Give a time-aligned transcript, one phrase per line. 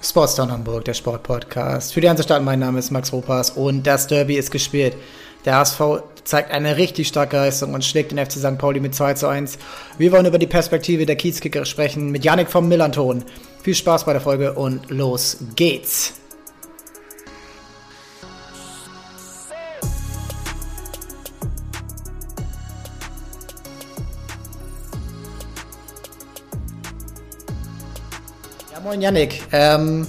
[0.00, 1.92] Sportstown Hamburg, der Sportpodcast.
[1.92, 4.96] Für die Hansestadt, mein Name ist Max Ropas und das Derby ist gespielt.
[5.44, 5.80] Der HSV
[6.24, 8.58] zeigt eine richtig starke Leistung und schlägt den FC St.
[8.58, 9.58] Pauli mit 2 zu 1.
[9.98, 13.24] Wir wollen über die Perspektive der Kiezkicker sprechen mit Janik vom Millanton.
[13.62, 16.14] Viel Spaß bei der Folge und los geht's.
[28.88, 29.42] Moin Yannick.
[29.52, 30.06] Ähm,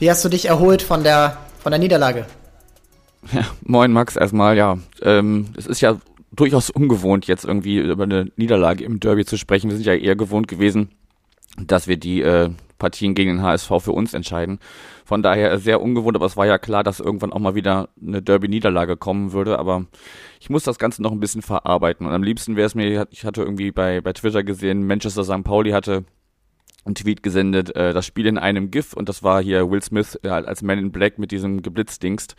[0.00, 2.26] wie hast du dich erholt von der, von der Niederlage?
[3.32, 4.78] Ja, moin Max erstmal, ja.
[5.00, 5.98] Ähm, es ist ja
[6.32, 9.70] durchaus ungewohnt, jetzt irgendwie über eine Niederlage im Derby zu sprechen.
[9.70, 10.90] Wir sind ja eher gewohnt gewesen,
[11.56, 14.58] dass wir die äh, Partien gegen den HSV für uns entscheiden.
[15.04, 18.20] Von daher sehr ungewohnt, aber es war ja klar, dass irgendwann auch mal wieder eine
[18.20, 19.60] Derby-Niederlage kommen würde.
[19.60, 19.86] Aber
[20.40, 22.08] ich muss das Ganze noch ein bisschen verarbeiten.
[22.08, 25.44] Und am liebsten wäre es mir, ich hatte irgendwie bei, bei Twitter gesehen, Manchester St.
[25.44, 26.04] Pauli hatte
[26.84, 30.18] einen Tweet gesendet, äh, das Spiel in einem GIF und das war hier Will Smith
[30.22, 32.36] äh, als Man in Black mit diesem Geblitzdingst.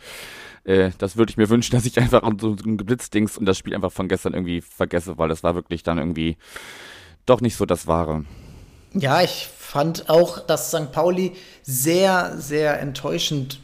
[0.64, 3.74] Äh, das würde ich mir wünschen, dass ich einfach so ein Geblitzdingst und das Spiel
[3.74, 6.36] einfach von gestern irgendwie vergesse, weil das war wirklich dann irgendwie
[7.24, 8.24] doch nicht so das Wahre.
[8.92, 10.92] Ja, ich fand auch, dass St.
[10.92, 13.60] Pauli sehr, sehr enttäuschend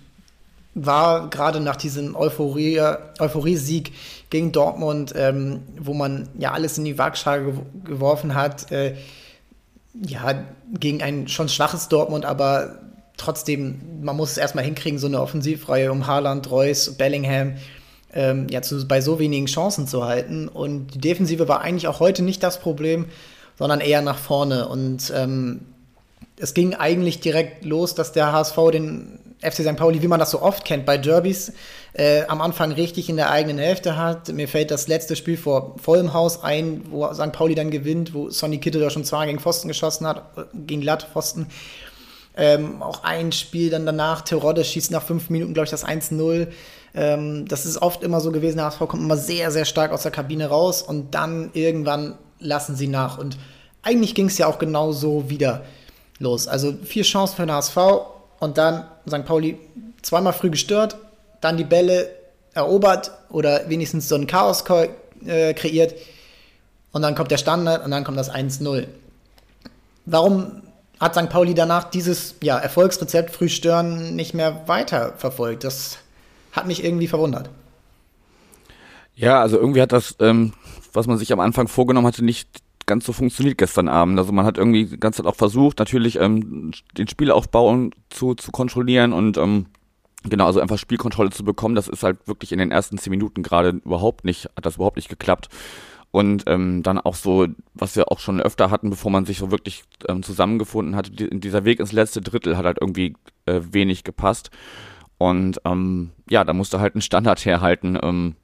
[0.75, 2.81] war, gerade nach diesem Euphorie,
[3.19, 3.92] Euphorie-Sieg
[4.31, 7.55] gegen Dortmund, ähm, wo man ja alles in die Waagschale
[7.85, 8.73] geworfen hat.
[8.73, 8.97] Äh,
[9.95, 10.45] ja,
[10.79, 12.79] gegen ein schon schwaches Dortmund, aber
[13.17, 17.55] trotzdem, man muss es erstmal hinkriegen, so eine Offensivreihe um Haaland, Reus, Bellingham
[18.15, 20.48] ähm, ja, zu, bei so wenigen Chancen zu halten.
[20.48, 23.07] Und die Defensive war eigentlich auch heute nicht das Problem,
[23.59, 24.69] sondern eher nach vorne.
[24.69, 25.61] Und ähm,
[26.37, 29.77] es ging eigentlich direkt los, dass der HSV den FC St.
[29.77, 31.53] Pauli, wie man das so oft kennt, bei Derbys
[31.95, 34.29] äh, am Anfang richtig in der eigenen Hälfte hat.
[34.33, 37.33] Mir fällt das letzte Spiel vor vollem Haus ein, wo St.
[37.33, 40.23] Pauli dann gewinnt, wo Sonny Kittel da schon zwar gegen Pfosten geschossen hat,
[40.55, 41.48] gegen Lattpfosten.
[42.35, 46.47] Ähm, auch ein Spiel dann danach, Terodde schießt nach fünf Minuten, glaube ich, das 1-0.
[46.95, 50.03] Ähm, das ist oft immer so gewesen, der HSV kommt immer sehr, sehr stark aus
[50.03, 53.19] der Kabine raus und dann irgendwann lassen sie nach.
[53.19, 53.36] Und
[53.83, 55.64] eigentlich ging es ja auch genau so wieder
[56.19, 56.48] los.
[56.48, 57.77] Also vier Chancen für den HSV
[58.42, 59.25] und dann St.
[59.25, 59.57] Pauli
[60.03, 60.97] zweimal früh gestört,
[61.41, 62.11] dann die Bälle
[62.55, 64.64] erobert oder wenigstens so ein Chaos
[65.25, 65.95] äh, kreiert
[66.91, 68.89] und dann kommt der Standard und dann kommt das 1-0.
[70.07, 70.63] Warum
[70.98, 71.29] hat St.
[71.29, 75.63] Pauli danach dieses ja, Erfolgsrezept früh stören nicht mehr weiterverfolgt?
[75.63, 75.98] Das
[76.51, 77.48] hat mich irgendwie verwundert.
[79.14, 80.53] Ja, also irgendwie hat das, ähm,
[80.92, 82.48] was man sich am Anfang vorgenommen hatte, nicht
[82.87, 84.19] ganz so funktioniert gestern Abend.
[84.19, 88.53] Also man hat irgendwie die ganze Zeit auch versucht, natürlich ähm, den Spielaufbau zu, zu
[88.53, 89.67] kontrollieren und ähm,
[90.25, 91.75] genau, also einfach Spielkontrolle zu bekommen.
[91.75, 94.97] Das ist halt wirklich in den ersten zehn Minuten gerade überhaupt nicht, hat das überhaupt
[94.97, 95.48] nicht geklappt.
[96.11, 99.51] Und ähm, dann auch so, was wir auch schon öfter hatten, bevor man sich so
[99.51, 103.15] wirklich ähm, zusammengefunden hatte, die, dieser Weg ins letzte Drittel hat halt irgendwie
[103.47, 104.51] äh, wenig gepasst.
[105.17, 108.35] Und ähm, ja, da musste halt ein Standard herhalten, ähm,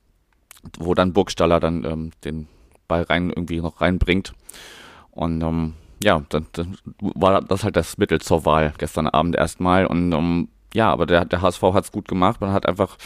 [0.79, 2.49] wo dann Burgstaller dann ähm, den
[2.89, 4.35] Ball rein irgendwie noch reinbringt.
[5.11, 9.87] Und ähm, ja, dann, dann war das halt das Mittel zur Wahl gestern Abend erstmal.
[9.87, 12.41] Und ähm, ja, aber der, der HSV hat es gut gemacht.
[12.41, 12.97] Man hat einfach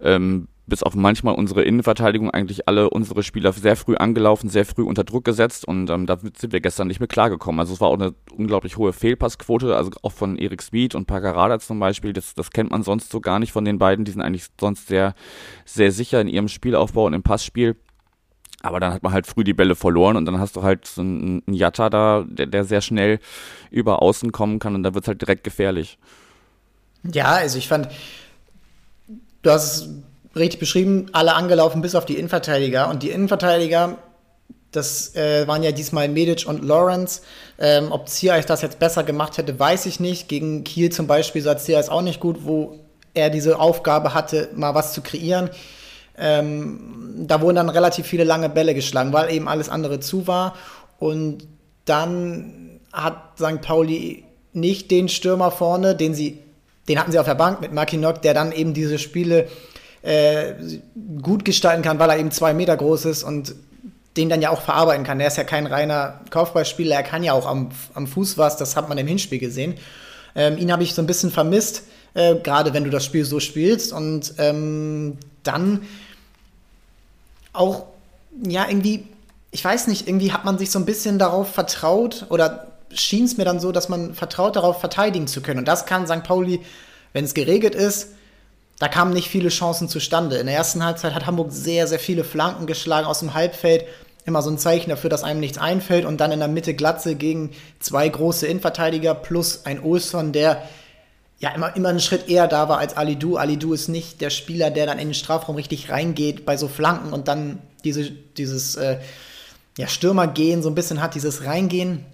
[0.00, 4.82] ähm, bis auf manchmal unsere Innenverteidigung eigentlich alle unsere Spieler sehr früh angelaufen, sehr früh
[4.82, 7.60] unter Druck gesetzt und ähm, damit sind wir gestern nicht mehr klargekommen.
[7.60, 11.58] Also es war auch eine unglaublich hohe Fehlpassquote, also auch von Erik Speed und Pagarada
[11.58, 14.22] zum Beispiel, das, das kennt man sonst so gar nicht von den beiden, die sind
[14.22, 15.14] eigentlich sonst sehr,
[15.66, 17.76] sehr sicher in ihrem Spielaufbau und im Passspiel.
[18.64, 21.02] Aber dann hat man halt früh die Bälle verloren und dann hast du halt so
[21.02, 23.18] einen, einen Jatta da, der, der sehr schnell
[23.70, 25.98] über außen kommen kann und da wird es halt direkt gefährlich.
[27.12, 27.88] Ja, also ich fand,
[29.42, 29.88] du hast es
[30.34, 33.98] richtig beschrieben, alle angelaufen bis auf die Innenverteidiger und die Innenverteidiger,
[34.72, 37.20] das äh, waren ja diesmal Medic und Lawrence.
[37.58, 40.28] Ähm, ob Ziyech das jetzt besser gemacht hätte, weiß ich nicht.
[40.28, 42.80] Gegen Kiel zum Beispiel sah Ziyech auch nicht gut, wo
[43.12, 45.50] er diese Aufgabe hatte, mal was zu kreieren.
[46.16, 50.54] Ähm, da wurden dann relativ viele lange Bälle geschlagen, weil eben alles andere zu war.
[50.98, 51.46] Und
[51.84, 53.60] dann hat St.
[53.60, 56.38] Pauli nicht den Stürmer vorne, den sie,
[56.88, 59.48] den hatten sie auf der Bank mit Mackinock, der dann eben diese Spiele
[60.02, 60.54] äh,
[61.22, 63.54] gut gestalten kann, weil er eben zwei Meter groß ist und
[64.16, 65.18] den dann ja auch verarbeiten kann.
[65.18, 68.76] Er ist ja kein reiner Kaufballspieler, er kann ja auch am, am Fuß was, das
[68.76, 69.74] hat man im Hinspiel gesehen.
[70.36, 71.84] Ähm, ihn habe ich so ein bisschen vermisst,
[72.14, 73.92] äh, gerade wenn du das Spiel so spielst.
[73.92, 75.82] Und ähm, dann
[77.54, 77.84] auch,
[78.46, 79.06] ja, irgendwie,
[79.50, 83.36] ich weiß nicht, irgendwie hat man sich so ein bisschen darauf vertraut oder schien es
[83.36, 85.60] mir dann so, dass man vertraut darauf, verteidigen zu können.
[85.60, 86.22] Und das kann St.
[86.22, 86.60] Pauli,
[87.12, 88.08] wenn es geregelt ist,
[88.78, 90.36] da kamen nicht viele Chancen zustande.
[90.36, 93.86] In der ersten Halbzeit hat Hamburg sehr, sehr viele Flanken geschlagen aus dem Halbfeld.
[94.26, 97.14] immer so ein Zeichen dafür, dass einem nichts einfällt und dann in der Mitte Glatze
[97.14, 100.62] gegen zwei große Innenverteidiger plus ein Olsson, der
[101.44, 103.36] ja immer, immer einen Schritt eher da war als Alidu.
[103.36, 107.12] Alidu ist nicht der Spieler, der dann in den Strafraum richtig reingeht bei so Flanken
[107.12, 108.98] und dann diese, dieses äh,
[109.76, 112.06] ja, Stürmergehen so ein bisschen hat, dieses Reingehen.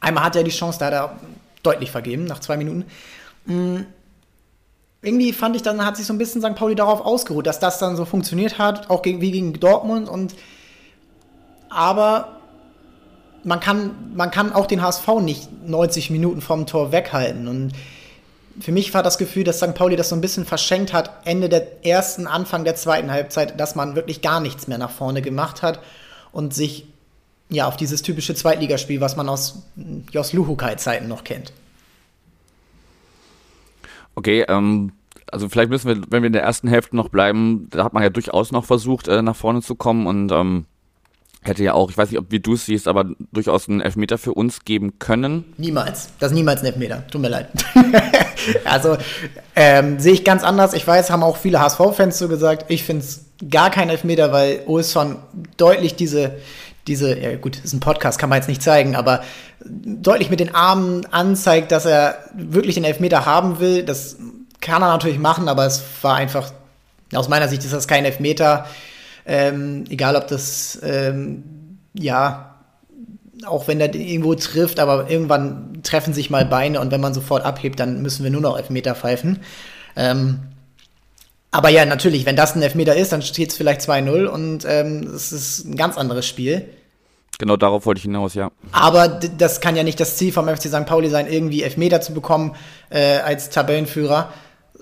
[0.00, 1.16] Einmal hat er die Chance, da hat er
[1.62, 2.86] deutlich vergeben, nach zwei Minuten.
[3.44, 3.86] Mhm.
[5.00, 6.56] Irgendwie fand ich, dann hat sich so ein bisschen St.
[6.56, 10.08] Pauli darauf ausgeruht, dass das dann so funktioniert hat, auch gegen, wie gegen Dortmund.
[10.08, 10.34] Und
[11.68, 12.40] aber
[13.44, 17.46] man kann, man kann auch den HSV nicht 90 Minuten vom Tor weghalten.
[17.46, 17.72] Und
[18.60, 19.74] für mich war das Gefühl, dass St.
[19.74, 23.74] Pauli das so ein bisschen verschenkt hat, Ende der ersten, Anfang der zweiten Halbzeit, dass
[23.74, 25.80] man wirklich gar nichts mehr nach vorne gemacht hat
[26.32, 26.86] und sich
[27.48, 29.62] ja auf dieses typische Zweitligaspiel, was man aus
[30.10, 31.52] Jos Luhukai-Zeiten noch kennt.
[34.14, 34.92] Okay, ähm,
[35.30, 38.02] also vielleicht müssen wir, wenn wir in der ersten Hälfte noch bleiben, da hat man
[38.02, 40.64] ja durchaus noch versucht, äh, nach vorne zu kommen und ähm,
[41.46, 44.18] hätte ja auch, ich weiß nicht, ob wie du es siehst, aber durchaus einen Elfmeter
[44.18, 45.44] für uns geben können.
[45.56, 46.10] Niemals.
[46.18, 47.06] Das ist niemals ein Elfmeter.
[47.08, 47.48] Tut mir leid.
[48.64, 48.96] also
[49.54, 50.74] ähm, sehe ich ganz anders.
[50.74, 52.66] Ich weiß, haben auch viele HSV-Fans so gesagt.
[52.68, 55.16] Ich finde es gar kein Elfmeter, weil Olsson
[55.56, 56.36] deutlich diese,
[56.86, 59.22] diese, ja gut, ist ein Podcast, kann man jetzt nicht zeigen, aber
[59.64, 63.82] deutlich mit den Armen anzeigt, dass er wirklich den Elfmeter haben will.
[63.82, 64.16] Das
[64.60, 66.52] kann er natürlich machen, aber es war einfach,
[67.14, 68.66] aus meiner Sicht ist das kein Elfmeter.
[69.26, 72.54] Ähm, egal, ob das, ähm, ja,
[73.44, 77.44] auch wenn der irgendwo trifft, aber irgendwann treffen sich mal Beine und wenn man sofort
[77.44, 79.40] abhebt, dann müssen wir nur noch Elfmeter pfeifen.
[79.96, 80.40] Ähm,
[81.50, 85.10] aber ja, natürlich, wenn das ein Elfmeter ist, dann steht es vielleicht 2-0 und ähm,
[85.14, 86.68] es ist ein ganz anderes Spiel.
[87.38, 88.50] Genau darauf wollte ich hinaus, ja.
[88.72, 90.86] Aber das kann ja nicht das Ziel vom FC St.
[90.86, 92.54] Pauli sein, irgendwie Elfmeter zu bekommen
[92.88, 94.32] äh, als Tabellenführer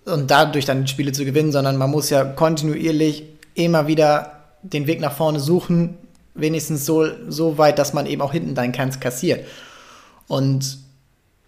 [0.05, 3.25] und dadurch dann die Spiele zu gewinnen, sondern man muss ja kontinuierlich
[3.55, 4.34] immer wieder
[4.65, 5.97] den Weg nach vorne suchen,
[6.35, 9.47] wenigstens so, so weit, dass man eben auch hinten deinen Keins kassiert.
[10.27, 10.79] Und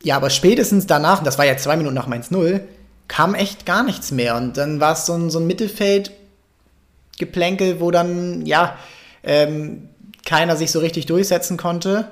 [0.03, 2.61] ja, aber spätestens danach, das war ja zwei Minuten nach Mainz 0,
[3.09, 4.37] kam echt gar nichts mehr.
[4.37, 8.77] Und dann war es so ein, so ein Mittelfeld-Geplänkel, wo dann, ja,
[9.25, 9.89] ähm,
[10.25, 12.09] keiner sich so richtig durchsetzen konnte.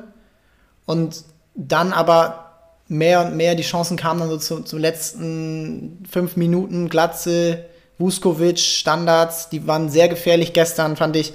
[0.87, 1.25] Und
[1.55, 2.41] dann aber
[2.89, 6.89] mehr und mehr die Chancen kamen dann so zu, zu letzten fünf Minuten.
[6.89, 7.67] Glatze,
[7.99, 11.33] Vuskovic, Standards, die waren sehr gefährlich gestern, fand ich.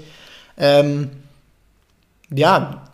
[0.58, 1.12] Ähm,
[2.34, 2.86] ja,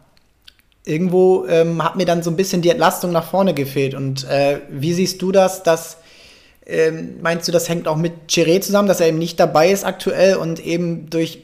[0.86, 3.96] irgendwo ähm, hat mir dann so ein bisschen die Entlastung nach vorne gefehlt.
[3.96, 5.64] Und äh, wie siehst du das?
[5.64, 5.98] Dass,
[6.66, 9.84] ähm, meinst du, das hängt auch mit Chiré zusammen, dass er eben nicht dabei ist
[9.84, 11.40] aktuell und eben durch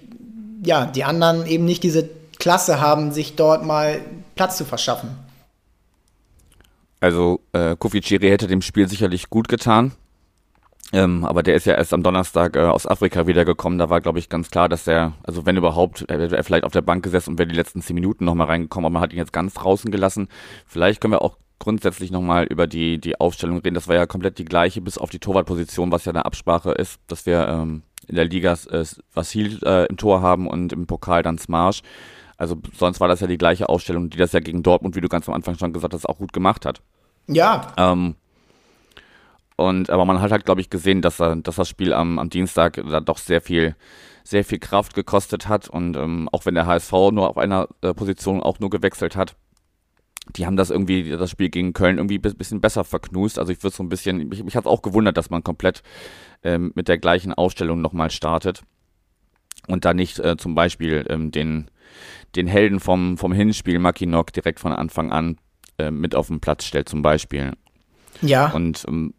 [0.63, 2.07] ja, die anderen eben nicht diese
[2.37, 3.99] Klasse haben, sich dort mal
[4.35, 5.09] Platz zu verschaffen?
[6.99, 9.93] Also äh, Kofi Chiré hätte dem Spiel sicherlich gut getan.
[10.93, 13.79] Ähm, aber der ist ja erst am Donnerstag äh, aus Afrika wiedergekommen.
[13.79, 16.73] Da war, glaube ich, ganz klar, dass er, also wenn überhaupt, er wäre vielleicht auf
[16.73, 19.19] der Bank gesessen und wäre die letzten zehn Minuten nochmal reingekommen, aber man hat ihn
[19.19, 20.27] jetzt ganz draußen gelassen.
[20.65, 23.75] Vielleicht können wir auch grundsätzlich nochmal über die, die Aufstellung reden.
[23.75, 26.99] Das war ja komplett die gleiche, bis auf die Torwartposition, was ja eine Absprache ist,
[27.07, 28.83] dass wir ähm, in der Liga äh,
[29.13, 31.83] Vasil äh, im Tor haben und im Pokal dann Smarsch.
[32.35, 35.07] Also sonst war das ja die gleiche Aufstellung, die das ja gegen Dortmund, wie du
[35.07, 36.81] ganz am Anfang schon gesagt hast, auch gut gemacht hat.
[37.27, 37.67] Ja.
[37.77, 38.15] Ähm,
[39.67, 42.29] und aber man hat halt, glaube ich, gesehen, dass, er, dass das Spiel am, am
[42.29, 43.75] Dienstag da doch sehr viel,
[44.23, 45.67] sehr viel Kraft gekostet hat.
[45.69, 49.35] Und ähm, auch wenn der HSV nur auf einer äh, Position auch nur gewechselt hat,
[50.35, 53.39] die haben das irgendwie, das Spiel gegen Köln irgendwie ein bisschen besser verknust.
[53.39, 55.81] Also ich würde so ein bisschen, mich, mich hat auch gewundert, dass man komplett
[56.43, 58.63] ähm, mit der gleichen Aufstellung nochmal startet
[59.67, 61.69] und da nicht äh, zum Beispiel ähm, den,
[62.35, 65.37] den Helden vom, vom Hinspiel, Mackinock, direkt von Anfang an
[65.77, 67.53] äh, mit auf den Platz stellt zum Beispiel.
[68.21, 68.51] Ja.
[68.51, 69.13] Und ähm,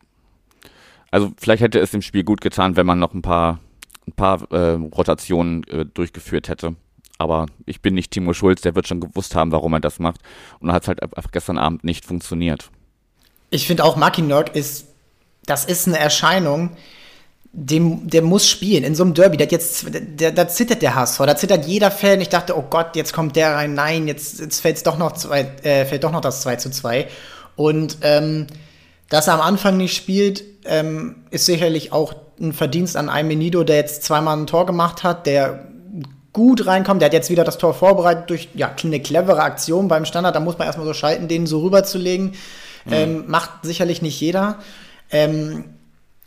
[1.12, 3.61] also vielleicht hätte es dem Spiel gut getan, wenn man noch ein paar,
[4.09, 6.75] ein paar äh, Rotationen äh, durchgeführt hätte.
[7.19, 10.21] Aber ich bin nicht Timo Schulz, der wird schon gewusst haben, warum er das macht.
[10.59, 12.71] Und dann hat es halt einfach gestern Abend nicht funktioniert.
[13.50, 14.87] Ich finde auch Mackinock ist,
[15.45, 16.71] das ist eine Erscheinung,
[17.52, 19.37] dem, der muss spielen in so einem Derby.
[19.37, 22.23] Der jetzt, der, da zittert der HSV, da zittert jeder Fan.
[22.23, 23.75] Ich dachte, oh Gott, jetzt kommt der rein.
[23.75, 27.07] Nein, jetzt, jetzt fällt's doch noch zwei, äh, fällt doch noch das 2 zu 2.
[27.54, 28.47] Und ähm,
[29.11, 33.76] dass er am Anfang nicht spielt, ähm, ist sicherlich auch ein Verdienst an Aymenido, der
[33.76, 35.66] jetzt zweimal ein Tor gemacht hat, der
[36.33, 37.02] gut reinkommt.
[37.02, 40.35] Der hat jetzt wieder das Tor vorbereitet durch ja, eine clevere Aktion beim Standard.
[40.35, 42.33] Da muss man erstmal so schalten, den so rüberzulegen.
[42.85, 42.92] Mhm.
[42.92, 44.59] Ähm, macht sicherlich nicht jeder.
[45.11, 45.64] Ähm,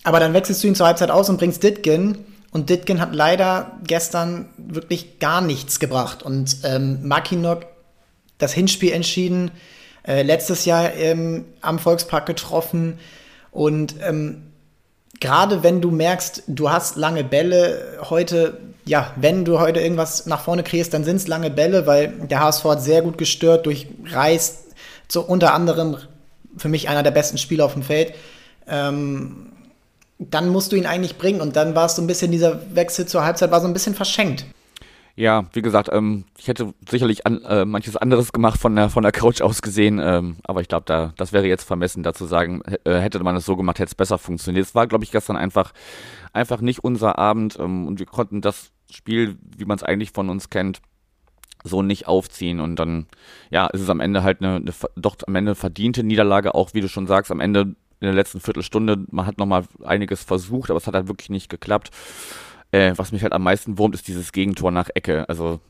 [0.03, 2.25] aber dann wechselst du ihn zur Halbzeit aus und bringst Ditgen.
[2.51, 6.23] Und Ditgen hat leider gestern wirklich gar nichts gebracht.
[6.23, 7.65] Und ähm, Makinok
[8.37, 9.51] das Hinspiel entschieden,
[10.07, 12.99] äh, letztes Jahr ähm, am Volkspark getroffen.
[13.55, 14.51] Und ähm,
[15.21, 20.41] gerade wenn du merkst, du hast lange Bälle, heute ja, wenn du heute irgendwas nach
[20.41, 23.87] vorne kriegst, dann sind es lange Bälle, weil der HSV hat sehr gut gestört durch
[24.05, 24.65] Reis,
[25.07, 25.97] so unter anderem
[26.57, 28.13] für mich einer der besten Spieler auf dem Feld.
[28.67, 29.53] Ähm,
[30.19, 33.07] dann musst du ihn eigentlich bringen und dann war es so ein bisschen, dieser Wechsel
[33.07, 34.45] zur Halbzeit war so ein bisschen verschenkt.
[35.17, 39.01] Ja, wie gesagt, ähm, ich hätte sicherlich an, äh, manches anderes gemacht von der, von
[39.01, 42.25] der Couch aus gesehen, ähm, aber ich glaube, da, das wäre jetzt vermessen, da zu
[42.25, 44.65] sagen, äh, hätte man es so gemacht, hätte es besser funktioniert.
[44.65, 45.71] Es war, glaube ich, gestern einfach,
[46.33, 50.29] einfach nicht unser Abend ähm, und wir konnten das Spiel, wie man es eigentlich von
[50.29, 50.81] uns kennt,
[51.63, 53.07] so nicht aufziehen und dann,
[53.49, 56.81] ja, ist es am Ende halt eine, eine doch am Ende verdiente Niederlage, auch wie
[56.81, 60.77] du schon sagst, am Ende in der letzten Viertelstunde, man hat nochmal einiges versucht, aber
[60.77, 61.91] es hat halt wirklich nicht geklappt.
[62.75, 65.29] Äh, was mich halt am meisten wurmt, ist dieses Gegentor nach Ecke.
[65.29, 65.61] Also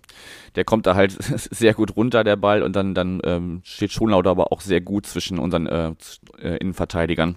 [0.55, 4.23] der kommt da halt sehr gut runter, der Ball, und dann, dann ähm, steht Schonlau
[4.25, 5.93] aber auch sehr gut zwischen unseren äh,
[6.39, 7.35] äh, Innenverteidigern.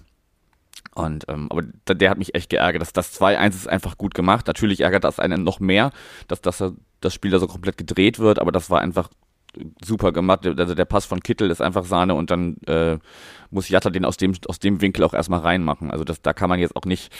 [0.95, 2.81] Und ähm, aber der, hat mich echt geärgert.
[2.81, 4.47] Das, das 2-1 ist einfach gut gemacht.
[4.47, 5.91] Natürlich ärgert das einen noch mehr,
[6.27, 6.63] dass, dass
[6.99, 9.09] das Spiel da so komplett gedreht wird, aber das war einfach
[9.83, 10.47] super gemacht.
[10.47, 12.97] Also der Pass von Kittel ist einfach Sahne und dann äh,
[13.51, 15.91] muss Jatta den aus dem, aus dem Winkel auch erstmal reinmachen.
[15.91, 17.13] Also das, da kann man jetzt auch nicht,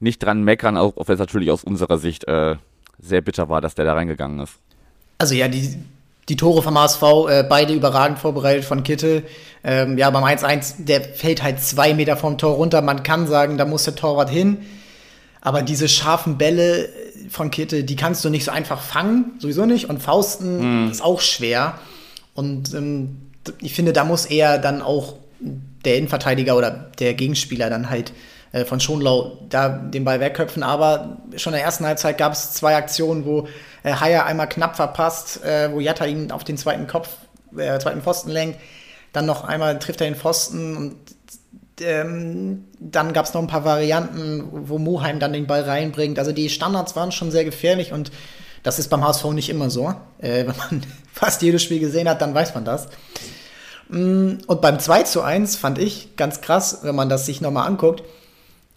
[0.00, 2.56] nicht dran meckern, auch wenn es natürlich aus unserer Sicht äh,
[2.98, 4.54] sehr bitter war, dass der da reingegangen ist.
[5.18, 5.76] Also ja, die,
[6.28, 9.24] die Tore vom HSV, äh, beide überragend vorbereitet von Kittel.
[9.64, 12.82] Ähm, ja, beim 1-1, der fällt halt zwei Meter vom Tor runter.
[12.82, 14.58] Man kann sagen, da muss der Torwart hin.
[15.40, 16.88] Aber diese scharfen Bälle
[17.30, 19.88] von Kittel, die kannst du nicht so einfach fangen, sowieso nicht.
[19.88, 20.90] Und Fausten mm.
[20.90, 21.78] ist auch schwer.
[22.34, 23.16] Und ähm,
[23.60, 25.14] ich finde, da muss eher dann auch
[25.84, 28.12] der Innenverteidiger oder der Gegenspieler dann halt
[28.52, 30.62] äh, von Schonlau da den Ball wegköpfen.
[30.62, 33.48] Aber schon in der ersten Halbzeit gab es zwei Aktionen, wo
[33.82, 37.08] äh, Haier einmal knapp verpasst, äh, wo Jatta ihn auf den zweiten Kopf,
[37.56, 38.58] äh, zweiten Pfosten lenkt.
[39.12, 40.96] Dann noch einmal trifft er den Pfosten und
[41.80, 46.18] ähm, dann gab es noch ein paar Varianten, wo Moheim dann den Ball reinbringt.
[46.18, 48.10] Also die Standards waren schon sehr gefährlich und
[48.62, 49.94] das ist beim HSV nicht immer so.
[50.18, 52.88] Äh, wenn man fast jedes Spiel gesehen hat, dann weiß man das.
[53.88, 57.66] Mm, und beim 2 zu 1 fand ich ganz krass, wenn man das sich nochmal
[57.66, 58.02] anguckt.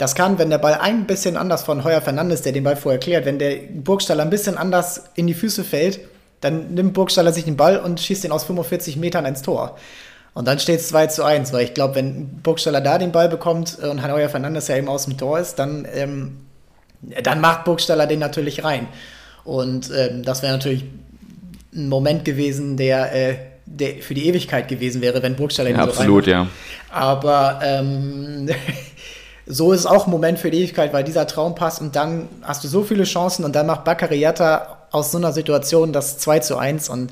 [0.01, 2.99] Das kann, wenn der Ball ein bisschen anders von Heuer Fernandes, der den Ball vorher
[2.99, 5.99] klärt, wenn der Burgstaller ein bisschen anders in die Füße fällt,
[6.39, 9.77] dann nimmt Burgstaller sich den Ball und schießt ihn aus 45 Metern ins Tor.
[10.33, 13.29] Und dann steht es 2 zu 1, weil ich glaube, wenn Burgstaller da den Ball
[13.29, 16.37] bekommt äh, und Heuer Fernandes ja eben aus dem Tor ist, dann, ähm,
[17.21, 18.87] dann macht Burgstaller den natürlich rein.
[19.43, 20.83] Und ähm, das wäre natürlich
[21.75, 23.35] ein Moment gewesen, der, äh,
[23.67, 26.47] der für die Ewigkeit gewesen wäre, wenn Burgstaller ja, so Absolut, ja.
[26.89, 28.49] Aber ähm,
[29.45, 32.29] so ist es auch ein Moment für die Ewigkeit, weil dieser Traum passt und dann
[32.41, 36.39] hast du so viele Chancen und dann macht Baccariata aus so einer Situation das 2
[36.39, 37.11] zu 1 und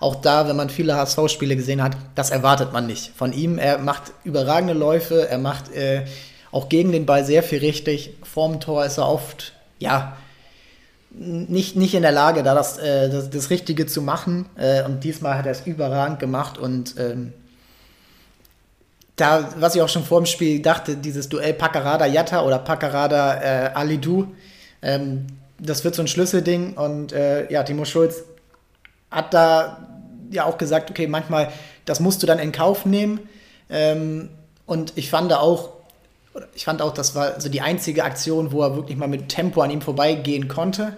[0.00, 3.58] auch da, wenn man viele HSV-Spiele gesehen hat, das erwartet man nicht von ihm.
[3.58, 6.04] Er macht überragende Läufe, er macht äh,
[6.52, 8.14] auch gegen den Ball sehr viel richtig.
[8.22, 10.16] Vorm Tor ist er oft, ja,
[11.10, 14.46] nicht, nicht in der Lage, da das, äh, das, das, Richtige zu machen.
[14.56, 17.32] Äh, und diesmal hat er es überragend gemacht und ähm,
[19.18, 23.40] da, was ich auch schon vor dem Spiel dachte, dieses Duell Pacarada Yatta oder Pacarada
[23.40, 24.28] äh, Alidu,
[24.80, 25.26] ähm,
[25.58, 28.22] das wird so ein Schlüsselding und äh, ja, Timo Schulz
[29.10, 29.88] hat da
[30.30, 31.50] ja auch gesagt, okay, manchmal,
[31.84, 33.20] das musst du dann in Kauf nehmen.
[33.70, 34.30] Ähm,
[34.66, 35.70] und ich fand auch,
[36.54, 39.62] ich fand auch, das war so die einzige Aktion, wo er wirklich mal mit Tempo
[39.62, 40.96] an ihm vorbeigehen konnte.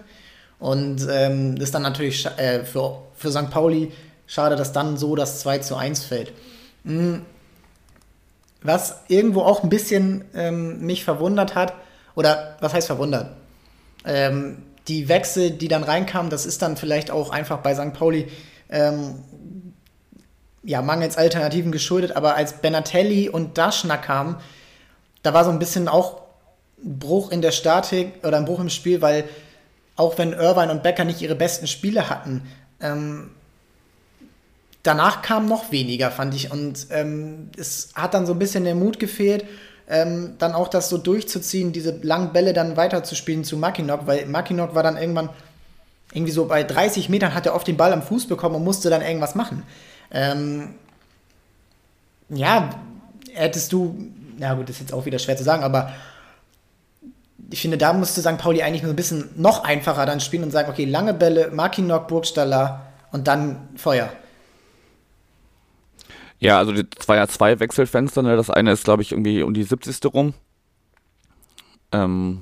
[0.59, 3.49] Und ähm, das ist dann natürlich äh, für, für St.
[3.49, 3.91] Pauli
[4.27, 6.33] schade, dass dann so das 2 zu 1 fällt.
[6.83, 7.25] Mhm.
[8.63, 11.73] Was irgendwo auch ein bisschen ähm, mich verwundert hat,
[12.15, 13.35] oder was heißt verwundert?
[14.05, 17.93] Ähm, die Wechsel, die dann reinkamen, das ist dann vielleicht auch einfach bei St.
[17.93, 18.27] Pauli
[18.69, 19.23] ähm,
[20.63, 24.37] ja, mangels Alternativen geschuldet, aber als Benatelli und Daschner kamen,
[25.23, 26.21] da war so ein bisschen auch
[26.83, 29.25] ein Bruch in der Statik oder ein Bruch im Spiel, weil
[29.95, 32.47] auch wenn Irvine und Becker nicht ihre besten Spiele hatten,
[32.79, 33.31] ähm,
[34.83, 36.51] danach kam noch weniger, fand ich.
[36.51, 39.45] Und ähm, es hat dann so ein bisschen der Mut gefehlt,
[39.87, 44.75] ähm, dann auch das so durchzuziehen, diese langen Bälle dann weiterzuspielen zu Mackinock, weil Mackinock
[44.75, 45.29] war dann irgendwann
[46.13, 48.89] irgendwie so bei 30 Metern hat er oft den Ball am Fuß bekommen und musste
[48.89, 49.63] dann irgendwas machen.
[50.11, 50.75] Ähm,
[52.29, 52.69] ja,
[53.33, 53.95] hättest du,
[54.37, 55.93] na gut, das ist jetzt auch wieder schwer zu sagen, aber
[57.49, 58.37] ich finde, da musste St.
[58.37, 62.07] Pauli eigentlich nur ein bisschen noch einfacher dann spielen und sagen, okay, lange Bälle, Mackinock,
[62.07, 64.09] Burgstaller und dann Feuer.
[66.41, 68.23] Ja, also die zwei ja zwei Wechselfenster.
[68.23, 68.35] Ne?
[68.35, 70.03] Das eine ist, glaube ich, irgendwie um die 70.
[70.11, 70.33] rum.
[71.91, 72.41] Ähm,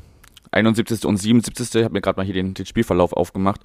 [0.52, 1.06] 71.
[1.06, 1.76] und 77.
[1.76, 3.62] Ich habe mir gerade mal hier den, den Spielverlauf aufgemacht.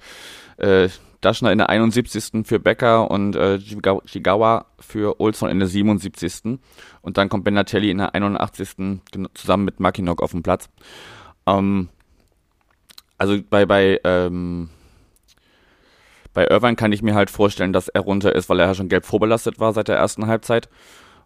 [0.57, 0.89] Äh,
[1.21, 2.45] Daschner in der 71.
[2.45, 6.59] für Becker und äh, Jigawa für Olson in der 77.
[7.01, 8.99] Und dann kommt Benatelli in der 81.
[9.33, 10.69] zusammen mit Makinok auf den Platz.
[11.47, 11.87] Ähm,
[13.17, 14.69] also bei, bei, ähm,
[16.35, 18.89] bei Irvine kann ich mir halt vorstellen, dass er runter ist, weil er ja schon
[18.89, 20.69] gelb vorbelastet war seit der ersten Halbzeit.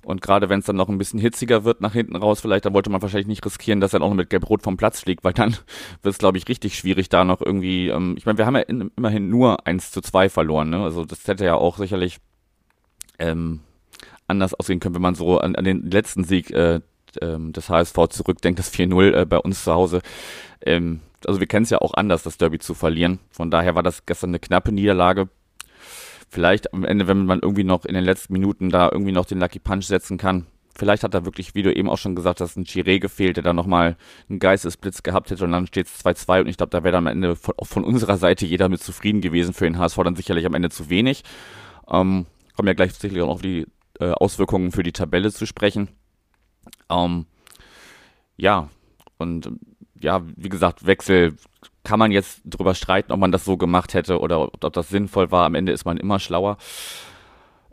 [0.05, 2.73] Und gerade wenn es dann noch ein bisschen hitziger wird nach hinten raus, vielleicht, dann
[2.73, 5.51] wollte man wahrscheinlich nicht riskieren, dass er noch mit Gelb-Rot vom Platz fliegt, weil dann
[6.03, 8.61] wird es, glaube ich, richtig schwierig, da noch irgendwie, ähm, ich meine, wir haben ja
[8.61, 10.83] in, immerhin nur 1 zu 2 verloren, ne?
[10.83, 12.19] Also das hätte ja auch sicherlich
[13.17, 13.59] ähm,
[14.27, 16.79] anders ausgehen können, wenn man so an, an den letzten Sieg äh,
[17.19, 20.01] ähm, des HSV zurückdenkt, das 4-0 äh, bei uns zu Hause.
[20.65, 23.19] Ähm, also wir kennen es ja auch anders, das Derby zu verlieren.
[23.29, 25.29] Von daher war das gestern eine knappe Niederlage.
[26.29, 29.39] Vielleicht am Ende, wenn man irgendwie noch in den letzten Minuten da irgendwie noch den
[29.39, 30.45] Lucky Punch setzen kann.
[30.75, 33.43] Vielleicht hat da wirklich, wie du eben auch schon gesagt hast, ein Chiré gefehlt, der
[33.43, 33.97] da nochmal
[34.29, 37.07] einen Geistesblitz gehabt hätte und dann steht es 2-2 und ich glaube, da wäre dann
[37.07, 39.53] am Ende von, auch von unserer Seite jeder mit zufrieden gewesen.
[39.53, 41.23] Für den HSV dann sicherlich am Ende zu wenig.
[41.89, 43.65] Ähm, kommen ja gleich sicherlich auch noch auf die
[43.99, 45.89] äh, Auswirkungen für die Tabelle zu sprechen.
[46.89, 47.25] Ähm,
[48.37, 48.69] ja,
[49.17, 49.49] und
[50.01, 51.35] ja, wie gesagt, Wechsel
[51.83, 54.89] kann man jetzt drüber streiten, ob man das so gemacht hätte oder ob, ob das
[54.89, 55.45] sinnvoll war.
[55.45, 56.57] Am Ende ist man immer schlauer.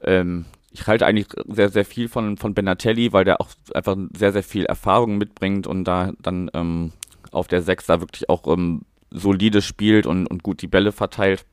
[0.02, 4.32] Ähm, ich halte eigentlich sehr, sehr viel von, von Benatelli, weil der auch einfach sehr,
[4.32, 6.92] sehr viel Erfahrung mitbringt und da dann ähm,
[7.32, 11.44] auf der Sechs da wirklich auch ähm, solide spielt und, und gut die Bälle verteilt.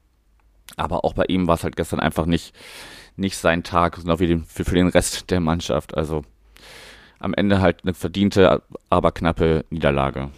[0.75, 2.53] Aber auch bei ihm war es halt gestern einfach nicht,
[3.15, 5.96] nicht sein Tag, sondern wie für, für den Rest der Mannschaft.
[5.96, 6.24] Also
[7.20, 10.30] am Ende halt eine verdiente, aber knappe Niederlage.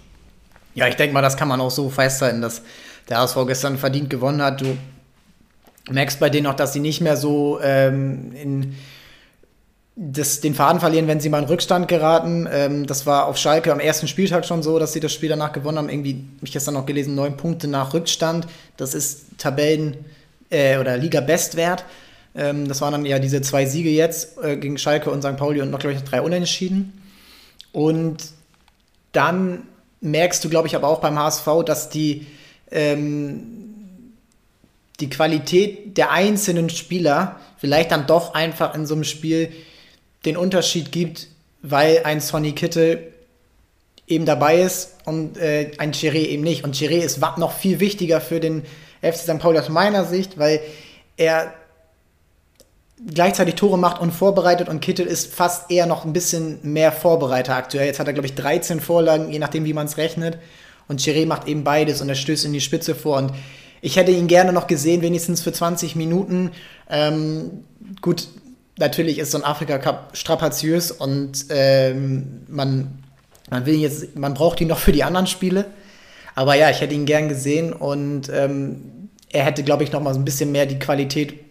[0.75, 2.62] Ja, ich denke mal, das kann man auch so festhalten, dass
[3.10, 4.62] der HSV gestern verdient gewonnen hat.
[4.62, 4.77] Du
[5.89, 8.75] merkst bei denen auch, dass sie nicht mehr so ähm, in
[9.96, 12.48] das, den Faden verlieren, wenn sie mal in Rückstand geraten.
[12.51, 15.53] Ähm, das war auf Schalke am ersten Spieltag schon so, dass sie das Spiel danach
[15.53, 15.89] gewonnen haben.
[15.89, 18.46] Irgendwie, habe ich gestern noch gelesen, neun Punkte nach Rückstand.
[18.77, 19.96] Das ist Tabellen-
[20.50, 21.86] äh, oder Liga-Bestwert.
[22.36, 25.38] Ähm, das waren dann ja diese zwei Siege jetzt äh, gegen Schalke und St.
[25.38, 27.01] Pauli und noch, glaube ich, drei Unentschieden.
[27.72, 28.17] Und
[29.13, 29.63] dann
[30.05, 32.27] merkst du, glaube ich, aber auch beim HSV, dass die,
[32.71, 34.13] ähm,
[35.00, 39.51] die Qualität der einzelnen Spieler vielleicht dann doch einfach in so einem Spiel
[40.25, 41.27] den Unterschied gibt,
[41.62, 43.12] weil ein Sonny Kittel
[44.07, 46.63] eben dabei ist und äh, ein Chiré eben nicht.
[46.63, 48.63] Und Chiré ist noch viel wichtiger für den
[49.01, 49.39] FC St.
[49.39, 50.62] Pauli aus meiner Sicht, weil
[51.17, 51.53] er
[53.13, 57.55] gleichzeitig Tore macht und vorbereitet und Kittel ist fast eher noch ein bisschen mehr Vorbereiter
[57.55, 57.88] aktuell.
[57.88, 60.38] Jetzt hat er, glaube ich, 13 Vorlagen, je nachdem, wie man es rechnet.
[60.88, 63.17] Und Chiré macht eben beides und er stößt in die Spitze vor.
[63.17, 63.31] Und
[63.81, 66.51] ich hätte ihn gerne noch gesehen, wenigstens für 20 Minuten.
[66.89, 67.63] Ähm,
[68.01, 68.27] gut,
[68.77, 73.03] natürlich ist so ein Afrika-Cup strapaziös und ähm, man,
[73.49, 75.65] man will jetzt, man braucht ihn noch für die anderen Spiele.
[76.34, 80.13] Aber ja, ich hätte ihn gern gesehen und ähm, er hätte, glaube ich, noch mal
[80.13, 81.44] so ein bisschen mehr die Qualität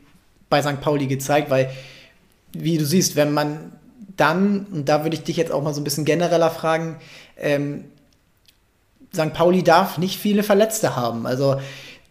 [0.54, 0.80] bei St.
[0.80, 1.68] Pauli gezeigt, weil,
[2.52, 3.72] wie du siehst, wenn man
[4.16, 6.96] dann, und da würde ich dich jetzt auch mal so ein bisschen genereller fragen,
[7.36, 7.86] ähm,
[9.12, 9.32] St.
[9.32, 11.26] Pauli darf nicht viele Verletzte haben.
[11.26, 11.56] Also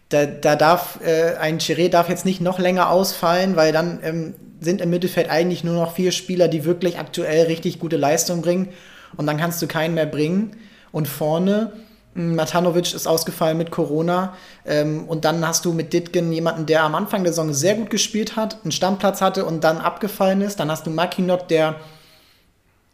[0.10, 4.34] da, da darf äh, ein Chiré darf jetzt nicht noch länger ausfallen, weil dann ähm,
[4.60, 8.70] sind im Mittelfeld eigentlich nur noch vier Spieler, die wirklich aktuell richtig gute Leistung bringen.
[9.16, 10.58] Und dann kannst du keinen mehr bringen.
[10.92, 11.72] Und vorne
[12.16, 14.36] Matanovic ist ausgefallen mit Corona.
[14.66, 17.90] Ähm, und dann hast du mit Ditgen jemanden, der am Anfang der Saison sehr gut
[17.90, 20.60] gespielt hat, einen Stammplatz hatte und dann abgefallen ist.
[20.60, 21.76] Dann hast du Makinok, der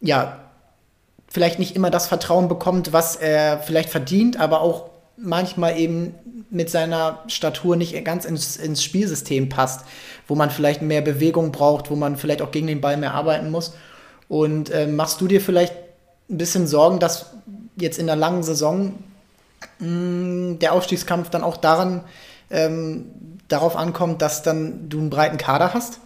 [0.01, 0.39] ja
[1.27, 6.15] vielleicht nicht immer das Vertrauen bekommt, was er vielleicht verdient, aber auch manchmal eben
[6.49, 9.85] mit seiner Statur nicht ganz ins, ins Spielsystem passt,
[10.27, 13.51] wo man vielleicht mehr Bewegung braucht, wo man vielleicht auch gegen den Ball mehr arbeiten
[13.51, 13.73] muss.
[14.27, 15.73] Und äh, machst du dir vielleicht
[16.29, 17.33] ein bisschen Sorgen, dass
[17.75, 18.93] jetzt in der langen Saison
[19.79, 22.03] mh, der Aufstiegskampf dann auch daran
[22.49, 23.05] ähm,
[23.47, 25.99] darauf ankommt, dass dann du einen breiten Kader hast?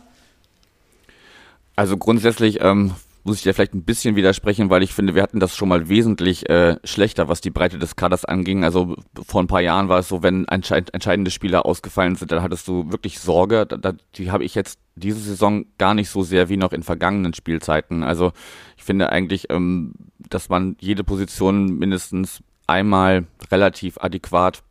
[1.75, 5.39] Also grundsätzlich ähm, muss ich dir vielleicht ein bisschen widersprechen, weil ich finde, wir hatten
[5.39, 8.63] das schon mal wesentlich äh, schlechter, was die Breite des Kaders anging.
[8.63, 12.41] Also vor ein paar Jahren war es so, wenn entscheid entscheidende Spieler ausgefallen sind, dann
[12.41, 13.65] hattest du wirklich Sorge.
[13.65, 16.83] Da, da, die habe ich jetzt diese Saison gar nicht so sehr wie noch in
[16.83, 18.03] vergangenen Spielzeiten.
[18.03, 18.33] Also
[18.77, 19.93] ich finde eigentlich, ähm,
[20.29, 22.41] dass man jede Position mindestens
[22.73, 24.63] einmal relativ adäquat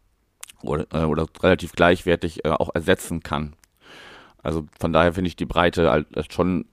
[0.62, 3.54] oder, äh, oder relativ gleichwertig äh, auch ersetzen kann.
[4.42, 6.66] Also von daher finde ich die Breite halt schon